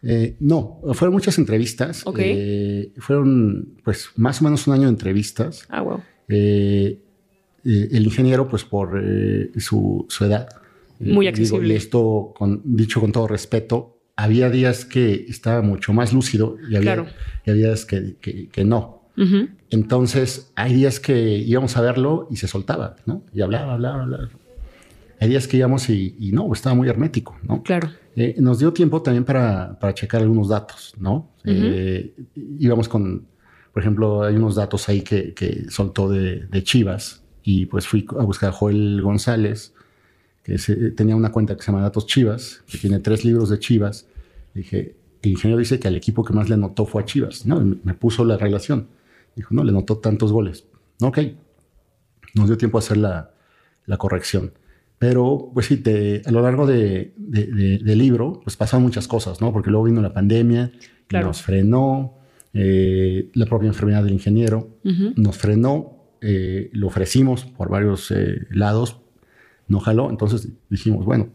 Eh, 0.02 0.36
no, 0.40 0.80
fueron 0.92 1.14
muchas 1.14 1.38
entrevistas. 1.38 2.06
Ok. 2.06 2.18
Eh, 2.22 2.92
fueron, 2.98 3.78
pues, 3.82 4.10
más 4.16 4.40
o 4.40 4.44
menos 4.44 4.66
un 4.66 4.74
año 4.74 4.82
de 4.84 4.90
entrevistas. 4.90 5.66
Ah, 5.70 5.80
wow. 5.80 6.02
Eh, 6.28 6.98
eh, 7.66 7.88
el 7.92 8.04
ingeniero, 8.04 8.48
pues, 8.48 8.64
por 8.64 9.00
eh, 9.02 9.50
su, 9.58 10.06
su 10.08 10.24
edad. 10.24 10.48
eh, 11.00 11.12
Muy 11.12 11.26
digo, 11.26 11.30
accesible. 11.30 11.74
y 11.74 11.76
esto, 11.76 12.32
con, 12.36 12.62
dicho 12.64 13.00
con 13.00 13.12
todo 13.12 13.26
respeto, 13.28 13.98
había 14.16 14.48
días 14.50 14.84
que 14.84 15.26
estaba 15.28 15.60
mucho 15.62 15.92
más 15.92 16.12
lúcido 16.12 16.56
y 16.70 16.76
había, 16.76 16.94
Claro. 16.94 17.06
y 17.44 17.50
había 17.50 17.66
días 17.68 17.84
que, 17.84 18.16
que- 18.20 18.48
que 18.48 18.64
no. 18.64 18.94
Entonces, 19.70 20.52
hay 20.54 20.74
días 20.74 21.00
que 21.00 21.38
íbamos 21.38 21.76
a 21.76 21.80
verlo 21.80 22.28
y 22.30 22.36
se 22.36 22.46
soltaba, 22.48 22.96
¿no? 23.06 23.24
Y 23.32 23.40
hablaba, 23.40 23.74
hablaba, 23.74 24.02
hablaba. 24.02 24.28
Hay 25.20 25.28
días 25.30 25.48
que 25.48 25.56
íbamos 25.56 25.88
y, 25.88 26.14
y 26.18 26.32
no, 26.32 26.52
estaba 26.52 26.74
muy 26.74 26.88
hermético, 26.88 27.36
¿no? 27.42 27.62
Claro. 27.62 27.88
Eh, 28.14 28.34
nos 28.38 28.58
dio 28.58 28.72
tiempo 28.72 29.00
también 29.02 29.24
para, 29.24 29.78
para 29.78 29.94
checar 29.94 30.20
algunos 30.22 30.48
datos, 30.48 30.94
¿no? 30.98 31.30
Eh, 31.44 32.14
íbamos 32.58 32.88
con, 32.88 33.26
por 33.72 33.82
ejemplo, 33.82 34.22
hay 34.22 34.36
unos 34.36 34.54
datos 34.56 34.88
ahí 34.88 35.00
que, 35.02 35.32
que 35.34 35.70
soltó 35.70 36.08
de, 36.10 36.46
de 36.46 36.62
Chivas 36.62 37.22
y 37.48 37.64
pues 37.66 37.86
fui 37.86 38.04
a 38.18 38.24
buscar 38.24 38.48
a 38.50 38.52
Joel 38.52 39.00
González, 39.00 39.72
que 40.42 40.58
se- 40.58 40.90
tenía 40.90 41.14
una 41.14 41.30
cuenta 41.30 41.54
que 41.56 41.62
se 41.62 41.68
llama 41.70 41.82
Datos 41.82 42.06
Chivas, 42.06 42.62
que 42.70 42.76
tiene 42.76 42.98
tres 42.98 43.24
libros 43.24 43.48
de 43.50 43.58
Chivas. 43.60 44.06
Dije, 44.52 44.96
el 45.22 45.30
ingeniero 45.30 45.58
dice 45.60 45.78
que 45.78 45.86
al 45.88 45.94
equipo 45.96 46.24
que 46.24 46.32
más 46.32 46.48
le 46.48 46.54
anotó 46.54 46.86
fue 46.86 47.02
a 47.02 47.04
Chivas, 47.04 47.46
¿no? 47.46 47.60
Me- 47.60 47.76
me 47.84 47.94
puso 47.94 48.24
la 48.24 48.36
relación. 48.36 48.88
Dijo, 49.36 49.54
no, 49.54 49.62
le 49.62 49.70
anotó 49.70 49.98
tantos 49.98 50.32
goles. 50.32 50.64
Ok, 51.00 51.18
nos 52.34 52.48
dio 52.48 52.56
tiempo 52.58 52.78
a 52.78 52.80
hacer 52.80 52.96
la, 52.96 53.30
la 53.86 53.96
corrección. 53.96 54.52
Pero, 54.98 55.50
pues 55.54 55.66
sí, 55.66 55.76
te- 55.76 56.22
a 56.24 56.30
lo 56.32 56.40
largo 56.42 56.66
de, 56.66 57.12
de- 57.16 57.46
de- 57.46 57.78
del 57.78 57.98
libro, 57.98 58.40
pues 58.42 58.56
pasaron 58.56 58.82
muchas 58.82 59.06
cosas, 59.06 59.40
¿no? 59.40 59.52
Porque 59.52 59.70
luego 59.70 59.84
vino 59.84 60.00
la 60.00 60.12
pandemia, 60.12 60.72
Claro. 61.06 61.28
nos 61.28 61.42
frenó, 61.42 62.14
eh, 62.54 63.30
la 63.34 63.46
propia 63.46 63.68
enfermedad 63.68 64.02
del 64.02 64.14
ingeniero, 64.14 64.78
Ujú. 64.84 65.12
nos 65.16 65.36
frenó, 65.36 65.95
eh, 66.20 66.70
lo 66.72 66.86
ofrecimos 66.88 67.44
por 67.44 67.68
varios 67.68 68.10
eh, 68.10 68.46
lados, 68.50 69.00
no 69.68 69.80
jaló, 69.80 70.10
entonces 70.10 70.48
dijimos, 70.70 71.04
bueno, 71.04 71.28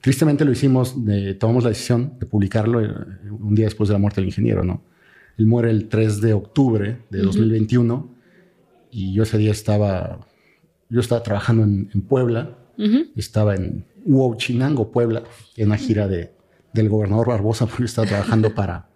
tristemente 0.00 0.44
lo 0.44 0.52
hicimos, 0.52 1.04
de- 1.04 1.34
tomamos 1.34 1.64
la 1.64 1.70
decisión 1.70 2.14
de 2.18 2.26
publicarlo 2.26 2.80
eh, 2.84 2.88
un 3.30 3.54
día 3.54 3.66
después 3.66 3.88
de 3.88 3.94
la 3.94 3.98
muerte 3.98 4.20
del 4.20 4.28
ingeniero, 4.28 4.62
¿no? 4.64 4.82
Él 5.36 5.46
muere 5.46 5.70
el 5.70 5.88
3 5.88 6.20
de 6.20 6.32
octubre 6.32 6.98
de 7.10 7.18
2021 7.22 8.14
y 8.92 9.12
yo 9.14 9.24
ese 9.24 9.36
día 9.38 9.50
estaba, 9.50 10.20
yo 10.88 11.00
estaba 11.00 11.22
trabajando 11.22 11.64
en, 11.64 11.90
en 11.92 12.02
Puebla, 12.02 12.56
Ujú. 12.78 13.06
estaba 13.16 13.54
en 13.56 13.84
Huachinango, 14.04 14.92
Puebla, 14.92 15.24
en 15.56 15.66
una 15.68 15.76
gira 15.76 16.06
de, 16.08 16.32
del 16.72 16.88
gobernador 16.88 17.28
Barbosa, 17.28 17.66
porque 17.66 17.82
yo 17.82 17.86
estaba 17.86 18.06
trabajando 18.06 18.54
para, 18.54 18.88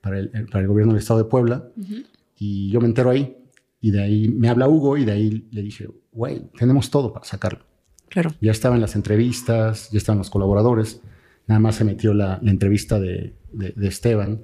para, 0.00 0.18
el, 0.20 0.30
para 0.50 0.60
el 0.60 0.68
gobierno 0.68 0.92
del 0.92 1.00
estado 1.00 1.18
de 1.24 1.28
Puebla. 1.28 1.68
Y 2.38 2.70
yo 2.70 2.80
me 2.80 2.86
entero 2.86 3.10
ahí. 3.10 3.36
Y 3.80 3.90
de 3.92 4.02
ahí 4.02 4.28
me 4.28 4.48
habla 4.48 4.68
Hugo 4.68 4.96
y 4.98 5.04
de 5.04 5.12
ahí 5.12 5.48
le 5.50 5.62
dije, 5.62 5.88
güey, 6.12 6.42
tenemos 6.58 6.90
todo 6.90 7.12
para 7.12 7.24
sacarlo. 7.24 7.60
Claro. 8.08 8.32
Ya 8.40 8.50
estaban 8.50 8.80
las 8.80 8.94
entrevistas, 8.96 9.90
ya 9.90 9.98
estaban 9.98 10.18
los 10.18 10.30
colaboradores. 10.30 11.00
Nada 11.46 11.60
más 11.60 11.76
se 11.76 11.84
metió 11.84 12.12
la, 12.12 12.38
la 12.42 12.50
entrevista 12.50 12.98
de, 13.00 13.34
de- 13.52 13.72
de 13.76 13.88
Esteban, 13.88 14.40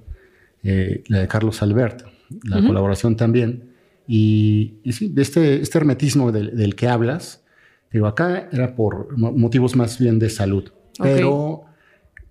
eh, 0.62 1.02
la 1.08 1.18
de 1.20 1.28
Carlos 1.28 1.60
Albert, 1.62 2.02
la 2.44 2.64
colaboración 2.66 3.16
también. 3.16 3.72
Y, 4.08 4.76
y 4.84 4.92
sí, 4.92 5.08
de 5.08 5.22
este, 5.22 5.60
este 5.60 5.78
hermetismo 5.78 6.32
del, 6.32 6.56
del 6.56 6.74
que 6.74 6.88
hablas, 6.88 7.44
digo, 7.92 8.06
acá 8.06 8.48
era 8.52 8.74
por 8.74 9.16
mo- 9.18 9.32
motivos 9.32 9.76
más 9.76 9.98
bien 9.98 10.18
de 10.18 10.30
salud. 10.30 10.70
Pero 10.98 11.64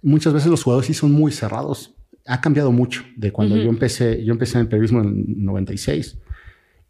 muchas 0.02 0.34
veces 0.34 0.50
los 0.50 0.64
jugadores 0.64 0.88
sí 0.88 0.94
son 0.94 1.12
muy 1.12 1.32
cerrados. 1.32 1.94
Ha 2.26 2.42
cambiado 2.42 2.72
mucho 2.72 3.04
de 3.16 3.32
cuando 3.32 3.56
yo 3.58 3.70
empecé. 3.70 4.24
Yo 4.26 4.32
empecé 4.34 4.58
en 4.58 4.62
el 4.62 4.68
periodismo 4.68 5.02
en 5.02 5.46
96 5.46 6.18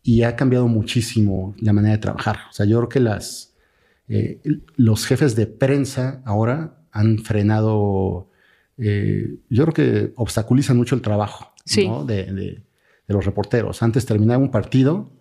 y 0.07 0.21
ha 0.21 0.35
cambiado 0.35 0.67
muchísimo 0.67 1.55
la 1.59 1.73
manera 1.73 1.95
de 1.95 2.01
trabajar. 2.01 2.37
O 2.51 2.53
sea, 2.53 2.67
yo 2.67 2.77
creo 2.77 2.89
que 2.89 2.99
las, 2.99 3.55
eh, 4.07 4.39
los 4.75 5.07
jefes 5.07 5.35
de 5.35 5.47
prensa 5.47 6.21
ahora 6.25 6.77
han 6.91 7.17
frenado, 7.17 8.29
eh, 8.77 9.39
yo 9.49 9.63
creo 9.65 9.73
que 9.73 10.13
obstaculizan 10.15 10.77
mucho 10.77 10.93
el 10.93 11.01
trabajo 11.01 11.51
Sí. 11.65 11.87
¿no? 11.87 12.05
de, 12.05 12.25
de- 12.31 12.61
de 13.07 13.13
los 13.13 13.25
reporteros. 13.25 13.81
Antes 13.81 14.05
terminaba 14.05 14.37
un 14.43 14.51
partido 14.51 15.11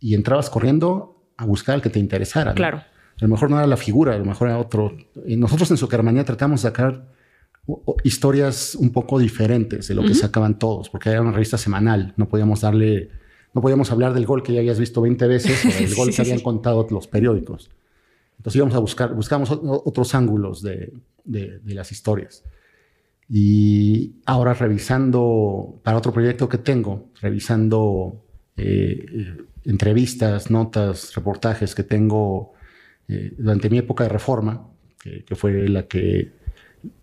y 0.00 0.14
entrabas 0.14 0.48
corriendo 0.50 1.22
a 1.36 1.44
buscar 1.46 1.74
al 1.74 1.82
que 1.82 1.90
te 1.90 1.98
interesara. 1.98 2.52
¿no? 2.52 2.54
Claro. 2.56 2.78
A 2.78 3.24
lo 3.24 3.28
mejor 3.28 3.50
no 3.50 3.58
era 3.58 3.66
la 3.66 3.76
figura, 3.76 4.14
a 4.14 4.18
lo 4.18 4.24
mejor 4.24 4.48
era 4.48 4.58
otro. 4.58 4.96
Y 5.26 5.36
nosotros 5.36 5.70
en 5.70 5.76
Supermanía 5.76 6.24
tratamos 6.24 6.62
de 6.62 6.68
sacar 6.70 7.06
historias 8.04 8.74
un 8.74 8.90
poco 8.92 9.18
diferentes 9.18 9.88
de 9.88 9.94
lo 9.94 10.02
que 10.02 10.14
sacaban 10.14 10.58
todos, 10.58 10.88
porque 10.90 11.10
era 11.10 11.20
una 11.22 11.32
revista 11.32 11.56
semanal. 11.58 12.12
No 12.16 12.28
podíamos 12.28 12.60
darle, 12.62 13.10
no 13.54 13.60
podíamos 13.60 13.90
hablar 13.92 14.14
del 14.14 14.26
gol 14.26 14.42
que 14.42 14.52
ya 14.52 14.60
habías 14.60 14.78
visto 14.78 15.00
20 15.02 15.26
veces 15.26 15.64
o 15.64 15.68
del 15.68 15.94
gol 15.96 16.08
sí, 16.10 16.16
que 16.16 16.22
habían 16.22 16.38
sí. 16.38 16.44
contado 16.44 16.86
los 16.90 17.06
periódicos. 17.06 17.70
Entonces 18.38 18.56
íbamos 18.56 18.74
a 18.74 18.78
buscar, 18.80 19.14
buscamos 19.14 19.50
otros 19.52 20.14
ángulos 20.14 20.62
de, 20.62 20.92
de- 21.24 21.58
de 21.60 21.74
las 21.74 21.92
historias. 21.92 22.42
Y 23.28 24.16
ahora 24.26 24.52
revisando, 24.54 25.80
para 25.82 25.96
otro 25.96 26.12
proyecto 26.12 26.48
que 26.48 26.58
tengo, 26.58 27.10
revisando 27.20 28.24
eh, 28.56 29.06
eh, 29.10 29.36
entrevistas, 29.64 30.50
notas, 30.50 31.14
reportajes 31.14 31.74
que 31.74 31.82
tengo 31.84 32.52
eh, 33.08 33.32
durante 33.38 33.70
mi 33.70 33.78
época 33.78 34.04
de 34.04 34.10
reforma, 34.10 34.68
que, 35.02 35.24
que 35.24 35.34
fue 35.34 35.68
la 35.68 35.86
que 35.86 36.32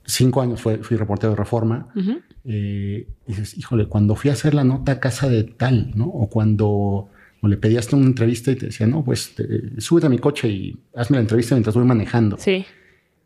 cinco 0.05 0.41
años 0.41 0.61
fue- 0.61 0.77
fui 0.79 0.97
reportero 0.97 1.31
de 1.31 1.37
reforma, 1.37 1.87
Ujú. 1.95 2.19
eh, 2.45 3.07
dices, 3.27 3.57
híjole, 3.57 3.87
cuando 3.87 4.15
fui 4.15 4.29
a 4.29 4.33
hacer 4.33 4.53
la 4.53 4.63
nota 4.63 4.93
a 4.93 4.99
casa 4.99 5.29
de 5.29 5.43
tal, 5.43 5.91
¿no? 5.95 6.05
O 6.05 6.29
cuando 6.29 7.09
o 7.41 7.47
le 7.47 7.55
pedías 7.55 7.91
una 7.93 8.05
entrevista 8.05 8.51
y 8.51 8.55
te 8.55 8.65
decía, 8.65 8.85
no, 8.85 9.03
pues 9.03 9.33
te- 9.35 9.79
súbete 9.79 10.07
a 10.07 10.09
mi 10.09 10.19
coche 10.19 10.49
y 10.49 10.77
hazme 10.93 11.15
la 11.17 11.21
entrevista 11.21 11.55
mientras 11.55 11.73
voy 11.73 11.85
manejando. 11.85 12.37
Sí. 12.37 12.65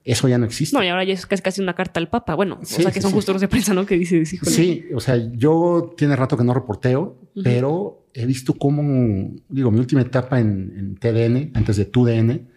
Eso 0.06 0.28
ya 0.28 0.38
no 0.38 0.46
existe. 0.46 0.76
No, 0.78 0.84
y 0.84 0.88
ahora 0.90 1.04
ya 1.04 1.14
es 1.14 1.26
casi, 1.26 1.42
casi 1.42 1.62
una 1.62 1.74
carta 1.74 2.00
al 2.00 2.10
Papa. 2.10 2.36
Bueno, 2.36 2.60
Sí, 2.62 2.76
o 2.82 2.84
sea 2.84 2.92
que 2.92 3.00
sí, 3.00 3.02
son 3.02 3.12
sí. 3.12 3.16
justo 3.16 3.32
los 3.32 3.42
de 3.42 3.48
prensa, 3.48 3.74
¿no? 3.74 3.86
Que 3.88 3.96
dices, 3.98 4.32
híjole. 4.34 4.52
Sí, 4.52 4.86
o 4.94 5.00
sea, 5.00 5.16
yo 5.32 5.96
tiene 5.98 6.16
rato 6.16 6.38
que 6.38 6.44
no 6.44 6.54
reporteo, 6.54 7.18
Ujú. 7.34 7.44
pero 7.44 8.06
he 8.14 8.26
visto 8.28 8.54
cómo, 8.54 9.32
digo, 9.50 9.72
mi 9.72 9.80
última 9.80 10.02
etapa 10.02 10.40
en, 10.40 10.74
en 10.78 10.96
TDN, 10.98 11.52
antes 11.56 11.78
de 11.78 11.86
TUDN, 11.86 12.48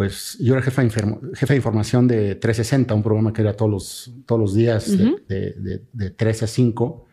pues 0.00 0.38
yo 0.40 0.54
era 0.54 0.62
jefe 0.62 0.80
de, 0.80 0.88
inform- 0.88 1.34
jefe 1.34 1.52
de 1.52 1.56
información 1.58 2.08
de 2.08 2.34
360, 2.36 2.94
un 2.94 3.02
programa 3.02 3.34
que 3.34 3.42
era 3.42 3.52
todos 3.52 3.70
los, 3.70 4.12
todos 4.24 4.40
los 4.40 4.54
días 4.54 4.96
de- 4.96 5.14
de, 5.28 5.52
de, 5.60 5.82
de 5.92 6.10
3 6.10 6.42
a 6.44 6.46
5, 6.46 7.06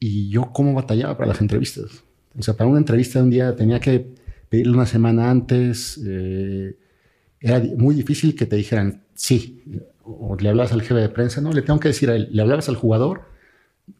y 0.00 0.28
yo 0.28 0.50
cómo 0.52 0.74
batallaba 0.74 1.16
para 1.16 1.28
las 1.28 1.40
entrevistas. 1.40 2.02
O 2.36 2.42
sea, 2.42 2.54
para 2.54 2.68
una 2.68 2.80
entrevista 2.80 3.20
de 3.20 3.24
un 3.26 3.30
día 3.30 3.54
tenía 3.54 3.78
que 3.78 4.04
pedirle 4.48 4.72
una 4.72 4.86
semana 4.86 5.30
antes, 5.30 6.00
eh, 6.04 6.76
era 7.38 7.60
muy 7.78 7.94
difícil 7.94 8.34
que 8.34 8.46
te 8.46 8.56
dijeran 8.56 9.04
sí, 9.14 9.62
o 10.02 10.36
le 10.40 10.48
hablabas 10.48 10.72
al 10.72 10.82
jefe 10.82 10.94
de 10.94 11.08
prensa, 11.08 11.40
no, 11.40 11.52
le 11.52 11.62
tengo 11.62 11.78
que 11.78 11.86
decir 11.86 12.10
a 12.10 12.16
él, 12.16 12.30
le 12.32 12.42
hablabas 12.42 12.68
al 12.68 12.74
jugador, 12.74 13.28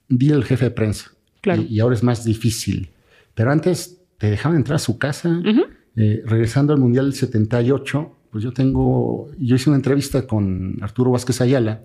dile 0.09 0.35
al 0.35 0.45
jefe 0.45 0.65
de 0.65 0.71
prensa. 0.73 1.13
Claro. 1.41 1.63
Y, 1.63 1.77
y 1.77 1.79
ahora 1.79 1.95
es 1.95 2.03
más 2.03 2.25
difícil. 2.25 2.91
Pero 3.37 3.53
antes 3.53 3.99
te 4.19 4.29
dejaban 4.29 4.59
entrar 4.59 4.75
a 4.75 4.79
su 4.81 4.99
casa 4.99 5.29
Ujú. 5.29 5.67
Eh, 5.97 6.23
regresando 6.27 6.73
al 6.73 6.79
Mundial 6.81 7.07
del 7.07 7.15
78, 7.15 8.17
pues 8.31 8.43
yo 8.45 8.53
tengo, 8.53 9.31
yo 9.39 9.57
hice 9.57 9.69
una 9.69 9.77
entrevista 9.77 10.27
con 10.27 10.79
Arturo 10.83 11.11
Vázquez 11.11 11.41
Ayala, 11.43 11.83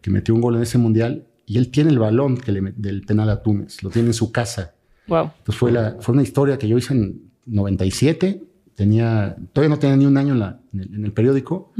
que 0.00 0.10
metió 0.10 0.34
un 0.34 0.40
gol 0.40 0.56
en 0.56 0.62
ese 0.62 0.76
Mundial, 0.78 1.24
y 1.46 1.58
él 1.58 1.70
tiene 1.70 1.90
el 1.90 1.98
balón 1.98 2.36
que 2.36 2.50
le 2.52 2.72
del 2.76 3.02
penal 3.02 3.28
a 3.30 3.42
Túnez, 3.42 3.82
lo 3.82 3.90
tiene 3.90 4.08
en 4.08 4.14
su 4.14 4.32
casa. 4.32 4.74
Wow. 5.06 5.30
Entonces 5.38 5.56
fue, 5.56 5.70
la, 5.70 5.96
fue 6.00 6.14
una 6.14 6.22
historia 6.22 6.58
que 6.58 6.66
yo 6.66 6.76
hice 6.78 6.94
en 6.94 7.30
97, 7.46 8.42
tenía, 8.74 9.36
todavía 9.52 9.74
no 9.74 9.78
tenía 9.78 9.96
ni 9.96 10.06
un 10.06 10.16
año 10.16 10.32
en, 10.34 10.40
la- 10.40 10.60
en 10.72 10.80
el, 10.80 10.94
en 10.94 11.04
el 11.04 11.12
periódico, 11.12 11.72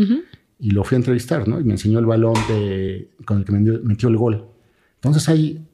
y 0.60 0.70
lo 0.70 0.84
fui 0.84 0.94
a 0.94 0.98
entrevistar, 0.98 1.48
¿no? 1.48 1.60
Y 1.60 1.64
me 1.64 1.72
enseñó 1.72 1.98
el 1.98 2.06
balón 2.06 2.34
de, 2.48 3.10
con 3.24 3.38
el 3.38 3.44
que 3.44 3.52
metió, 3.52 3.80
metió 3.82 4.08
el 4.08 4.16
gol. 4.16 4.46
Entonces 4.96 5.28
hay 5.28 5.66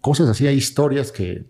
cosas 0.00 0.28
así, 0.28 0.46
hay 0.46 0.56
historias 0.56 1.10
que, 1.10 1.44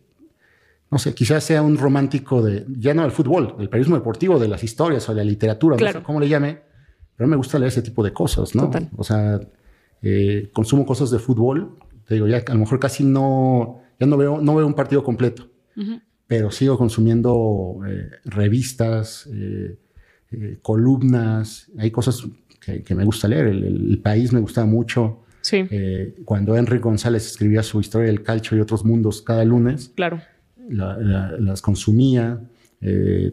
no 0.90 0.98
sé, 0.98 1.14
quizás 1.14 1.44
sea 1.44 1.62
un 1.62 1.76
romántico 1.76 2.42
de, 2.42 2.64
ya 2.78 2.94
no 2.94 3.02
del 3.02 3.10
fútbol, 3.12 3.54
del 3.58 3.68
periodismo 3.68 3.96
deportivo, 3.96 4.38
de 4.38 4.48
las 4.48 4.64
historias 4.64 5.08
o 5.08 5.12
de 5.14 5.24
la 5.24 5.30
literatura, 5.30 5.74
no 5.74 5.78
Claro. 5.78 6.00
sé 6.00 6.04
cómo 6.04 6.20
le 6.20 6.28
llame, 6.28 6.60
pero 7.16 7.28
me 7.28 7.36
gusta 7.36 7.58
leer 7.58 7.68
ese 7.68 7.82
tipo 7.82 8.02
de 8.02 8.12
cosas, 8.12 8.54
¿no? 8.54 8.64
Total. 8.64 8.88
O 8.96 9.04
sea, 9.04 9.40
eh, 10.02 10.50
consumo 10.52 10.86
cosas 10.86 11.10
de 11.10 11.18
fútbol, 11.18 11.76
te 12.06 12.14
digo, 12.14 12.26
ya 12.26 12.42
a 12.46 12.52
lo 12.54 12.60
mejor 12.60 12.78
casi 12.80 13.04
no, 13.04 13.80
ya 14.00 14.06
no 14.06 14.16
veo, 14.16 14.40
no 14.40 14.54
veo 14.54 14.66
un 14.66 14.74
partido 14.74 15.02
completo, 15.04 15.48
pero 16.26 16.50
sigo 16.50 16.76
consumiendo 16.78 17.80
eh, 17.86 18.10
revistas, 18.24 19.28
eh, 19.32 19.76
columnas, 20.62 21.70
hay 21.78 21.90
cosas 21.90 22.22
que, 22.60 22.82
que 22.82 22.94
me 22.94 23.04
gusta 23.04 23.28
leer. 23.28 23.46
El, 23.46 23.64
el- 23.64 23.98
país 24.00 24.32
me 24.32 24.40
gustaba 24.40 24.66
mucho. 24.66 25.20
Sí, 25.40 25.64
cuando 26.24 26.56
Henry 26.56 26.78
González 26.78 27.26
escribía 27.26 27.62
su 27.62 27.80
historia 27.80 28.08
del 28.08 28.22
calcio 28.22 28.56
y 28.56 28.60
otros 28.60 28.84
mundos 28.84 29.22
cada 29.22 29.44
lunes, 29.44 29.90
claro. 29.94 30.20
La- 30.70 30.96
la- 30.98 31.32
las 31.38 31.62
consumía. 31.62 32.40
Eh, 32.80 33.32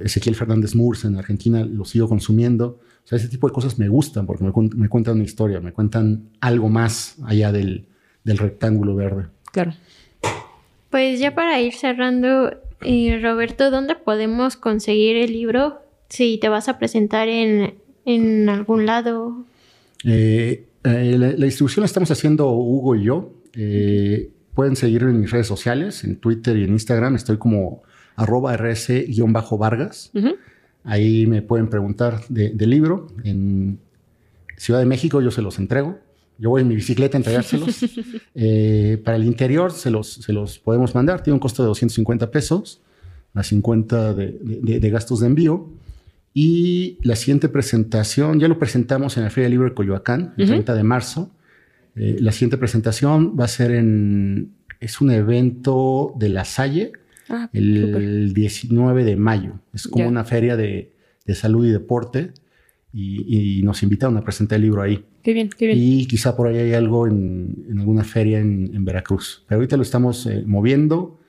Ezequiel 0.00 0.34
Fernández 0.36 0.74
Murs 0.74 1.04
en 1.04 1.16
Argentina 1.16 1.64
lo 1.64 1.84
sigo 1.84 2.08
consumiendo. 2.08 2.78
O 3.04 3.08
sea, 3.08 3.16
ese 3.18 3.28
tipo 3.28 3.48
de 3.48 3.52
cosas 3.54 3.78
me 3.78 3.88
gustan 3.88 4.26
porque 4.26 4.44
me, 4.44 4.52
me 4.76 4.88
cuentan 4.88 5.14
una 5.14 5.24
historia, 5.24 5.60
me 5.60 5.72
cuentan 5.72 6.28
algo 6.40 6.68
más 6.68 7.16
allá 7.24 7.50
del, 7.52 7.86
del 8.24 8.38
rectángulo 8.38 8.94
verde. 8.94 9.24
Claro. 9.50 9.72
Pues 10.90 11.18
ya 11.20 11.34
para 11.34 11.60
ir 11.60 11.74
cerrando, 11.74 12.50
eh, 12.82 13.18
Roberto, 13.22 13.70
¿dónde 13.70 13.94
podemos 13.94 14.56
conseguir 14.56 15.16
el 15.16 15.32
libro? 15.32 15.78
Si 16.08 16.38
te 16.38 16.48
vas 16.48 16.68
a 16.68 16.78
presentar 16.78 17.28
en, 17.28 17.74
en 18.04 18.48
algún 18.48 18.86
lado. 18.86 19.44
Eh, 20.04 20.64
la, 20.84 20.92
la 20.92 21.44
distribución 21.46 21.82
la 21.82 21.86
estamos 21.86 22.10
haciendo 22.10 22.50
Hugo 22.50 22.94
y 22.94 23.02
yo. 23.04 23.30
Pueden 24.58 24.74
seguirme 24.74 25.10
en 25.12 25.20
mis 25.20 25.30
redes 25.30 25.46
sociales, 25.46 26.02
en 26.02 26.16
Twitter 26.16 26.56
y 26.56 26.64
en 26.64 26.70
Instagram. 26.70 27.14
Estoy 27.14 27.36
como 27.38 27.82
arroba 28.16 28.56
rs-vargas. 28.56 30.10
Ujú. 30.14 30.34
Ahí 30.82 31.26
me 31.28 31.42
pueden 31.42 31.68
preguntar 31.68 32.22
de- 32.28 32.50
del 32.50 32.70
libro. 32.70 33.06
En 33.22 33.78
Ciudad 34.56 34.80
de 34.80 34.86
México 34.86 35.20
yo 35.22 35.30
se 35.30 35.42
los 35.42 35.58
entrego. 35.60 35.98
Yo 36.38 36.50
voy 36.50 36.62
en 36.62 36.68
mi 36.68 36.74
bicicleta 36.74 37.16
a 37.16 37.20
entregárselos. 37.20 37.78
Eh, 38.40 39.00
para 39.04 39.16
el 39.16 39.24
interior 39.24 39.70
se 39.72 39.90
los, 39.90 40.06
se 40.12 40.32
los 40.32 40.58
podemos 40.58 40.94
mandar. 40.94 41.22
Tiene 41.22 41.34
un 41.34 41.40
costo 41.40 41.62
de 41.62 41.68
250 41.68 42.30
pesos, 42.32 42.80
las 43.34 43.46
50 43.48 44.14
de, 44.14 44.38
de- 44.42 44.80
de 44.80 44.90
gastos 44.90 45.20
de 45.20 45.26
envío. 45.28 45.68
Y 46.34 46.98
la 47.02 47.14
siguiente 47.16 47.48
presentación, 47.48 48.38
ya 48.40 48.48
lo 48.48 48.58
presentamos 48.58 49.16
en 49.16 49.24
la 49.24 49.30
Feria 49.30 49.48
Libre 49.50 49.68
de 49.70 49.74
Coyoacán, 49.74 50.34
el 50.36 50.44
Ujú. 50.44 50.52
30 50.54 50.74
de 50.74 50.82
marzo. 50.84 51.30
Eh, 51.98 52.16
la 52.20 52.32
siguiente 52.32 52.56
presentación 52.58 53.34
va 53.38 53.44
a 53.44 53.48
ser 53.48 53.72
en... 53.72 54.52
Es 54.80 55.00
un 55.00 55.10
evento 55.10 56.14
de 56.18 56.28
La 56.28 56.44
Salle, 56.44 56.92
Ah, 57.30 57.50
el 57.52 57.82
súper. 57.86 58.32
19 58.32 59.04
de 59.04 59.16
mayo. 59.16 59.60
Es 59.74 59.86
como 59.86 60.08
una 60.08 60.24
feria 60.24 60.56
de, 60.56 60.92
de 61.26 61.34
salud 61.34 61.66
y 61.66 61.70
deporte 61.70 62.30
y, 62.92 63.58
y 63.58 63.62
nos 63.64 63.82
invitaron 63.82 64.16
a 64.16 64.22
presentar 64.24 64.56
el 64.56 64.62
libro 64.62 64.80
ahí. 64.80 65.04
Qué 65.22 65.34
bien, 65.34 65.50
qué 65.50 65.66
bien. 65.66 65.78
Y 65.78 66.06
quizá 66.06 66.34
por 66.36 66.46
ahí 66.48 66.56
hay 66.56 66.72
algo 66.72 67.06
en, 67.06 67.66
en 67.68 67.80
alguna 67.80 68.02
feria 68.04 68.38
en, 68.38 68.70
en 68.74 68.82
Veracruz. 68.84 69.44
Pero 69.46 69.58
ahorita 69.58 69.76
lo 69.76 69.82
estamos 69.82 70.24
eh, 70.26 70.42
moviendo. 70.46 71.20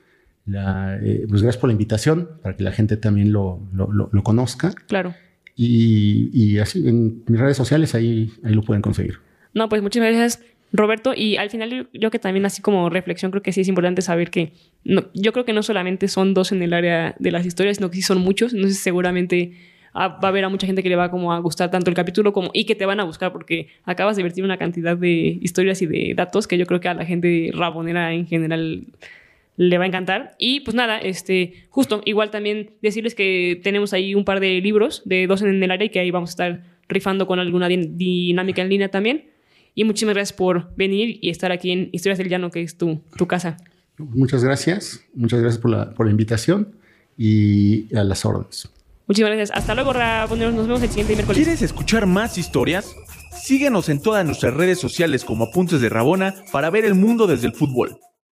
La, 0.46 0.96
eh, 1.02 1.26
pues 1.28 1.42
gracias 1.42 1.60
por 1.60 1.68
la 1.68 1.72
invitación 1.72 2.30
para 2.42 2.56
que 2.56 2.62
la 2.64 2.72
gente 2.72 2.96
también 2.96 3.30
lo, 3.32 3.60
lo- 3.74 3.92
lo- 3.92 4.08
lo 4.10 4.22
conozca. 4.22 4.72
Claro. 4.86 5.14
Y, 5.54 6.30
y 6.32 6.58
así 6.58 6.88
en 6.88 7.24
mis 7.26 7.38
redes 7.38 7.56
sociales 7.58 7.94
ahí, 7.94 8.32
ahí 8.42 8.54
lo 8.54 8.62
pueden 8.62 8.80
conseguir. 8.80 9.16
No, 9.52 9.68
pues 9.68 9.82
muchas 9.82 10.02
gracias, 10.02 10.40
Roberto. 10.72 11.12
Y 11.16 11.36
al 11.36 11.50
final 11.50 11.88
yo, 11.92 12.10
que 12.10 12.18
también 12.18 12.46
así 12.46 12.62
como 12.62 12.90
reflexión 12.90 13.30
creo 13.30 13.42
que 13.42 13.52
sí 13.52 13.60
es 13.62 13.68
importante 13.68 14.02
saber 14.02 14.30
que 14.30 14.52
no, 14.84 15.04
yo 15.14 15.32
creo 15.32 15.44
que 15.44 15.52
no 15.52 15.62
solamente 15.62 16.08
son 16.08 16.34
dos 16.34 16.52
en 16.52 16.62
el 16.62 16.72
área 16.72 17.14
de 17.18 17.30
las 17.30 17.44
historias, 17.46 17.78
sino 17.78 17.90
que 17.90 17.96
sí 17.96 18.02
son 18.02 18.18
muchos. 18.18 18.52
Entonces 18.54 18.78
seguramente 18.78 19.52
va 19.94 20.18
a 20.22 20.28
haber 20.28 20.44
a 20.44 20.48
mucha 20.48 20.66
gente 20.68 20.82
que 20.84 20.88
le 20.88 20.94
va 20.94 21.10
como 21.10 21.32
a 21.32 21.38
gustar 21.40 21.70
tanto 21.70 21.90
el 21.90 21.96
capítulo 21.96 22.32
como 22.32 22.50
y 22.54 22.64
que 22.64 22.76
te 22.76 22.86
van 22.86 23.00
a 23.00 23.04
buscar 23.04 23.32
porque 23.32 23.66
acabas 23.84 24.16
de 24.16 24.22
vertir 24.22 24.44
una 24.44 24.56
cantidad 24.56 24.96
de 24.96 25.38
historias 25.40 25.82
y 25.82 25.86
de 25.86 26.14
datos 26.14 26.46
que 26.46 26.56
yo 26.56 26.66
creo 26.66 26.78
que 26.78 26.88
a 26.88 26.94
la 26.94 27.04
gente 27.04 27.50
rabonera 27.52 28.12
en 28.12 28.26
general 28.28 28.84
le 29.56 29.78
va 29.78 29.84
a 29.84 29.86
encantar. 29.88 30.36
Y 30.38 30.60
pues 30.60 30.76
nada, 30.76 30.98
este, 30.98 31.54
justo, 31.70 32.02
igual 32.04 32.30
también 32.30 32.70
decirles 32.80 33.16
que 33.16 33.60
tenemos 33.64 33.92
ahí 33.92 34.14
un 34.14 34.24
par 34.24 34.38
de 34.38 34.60
libros 34.60 35.02
de 35.04 35.26
dos 35.26 35.42
en 35.42 35.60
el 35.60 35.70
área 35.70 35.86
y 35.86 35.90
que 35.90 35.98
ahí 35.98 36.12
vamos 36.12 36.30
a 36.30 36.32
estar 36.32 36.62
rifando 36.88 37.26
con 37.26 37.40
alguna 37.40 37.68
din- 37.68 37.96
dinámica 37.96 38.62
en 38.62 38.68
línea 38.68 38.88
también. 38.90 39.24
Y 39.74 39.84
muchísimas 39.84 40.14
gracias 40.14 40.36
por 40.36 40.74
venir 40.76 41.18
y 41.20 41.30
estar 41.30 41.52
aquí 41.52 41.70
en 41.70 41.88
Historias 41.92 42.18
del 42.18 42.28
Llano, 42.28 42.50
que 42.50 42.62
es 42.62 42.76
tu, 42.76 43.00
tu 43.16 43.26
casa. 43.26 43.56
Muchas 43.98 44.42
gracias. 44.42 45.00
Muchas 45.14 45.40
gracias 45.40 45.60
por 45.60 45.70
la, 45.70 45.94
por 45.94 46.06
la 46.06 46.12
invitación 46.12 46.74
y 47.16 47.94
a 47.94 48.04
las 48.04 48.24
órdenes. 48.24 48.70
Muchísimas 49.06 49.32
gracias. 49.32 49.58
Hasta 49.58 49.74
luego, 49.74 49.92
Raboneros. 49.92 50.54
Nos 50.54 50.66
vemos 50.66 50.82
el 50.82 50.88
siguiente 50.88 51.14
miércoles. 51.14 51.42
¿Quieres 51.42 51.62
escuchar 51.62 52.06
más 52.06 52.38
historias? 52.38 52.94
Síguenos 53.42 53.88
en 53.88 54.00
todas 54.00 54.24
nuestras 54.24 54.54
redes 54.54 54.78
sociales 54.78 55.24
como 55.24 55.44
Apuntes 55.46 55.80
de 55.80 55.88
Rabona 55.88 56.34
para 56.52 56.70
ver 56.70 56.84
el 56.84 56.94
mundo 56.94 57.26
desde 57.26 57.46
el 57.46 57.52
fútbol. 57.52 57.98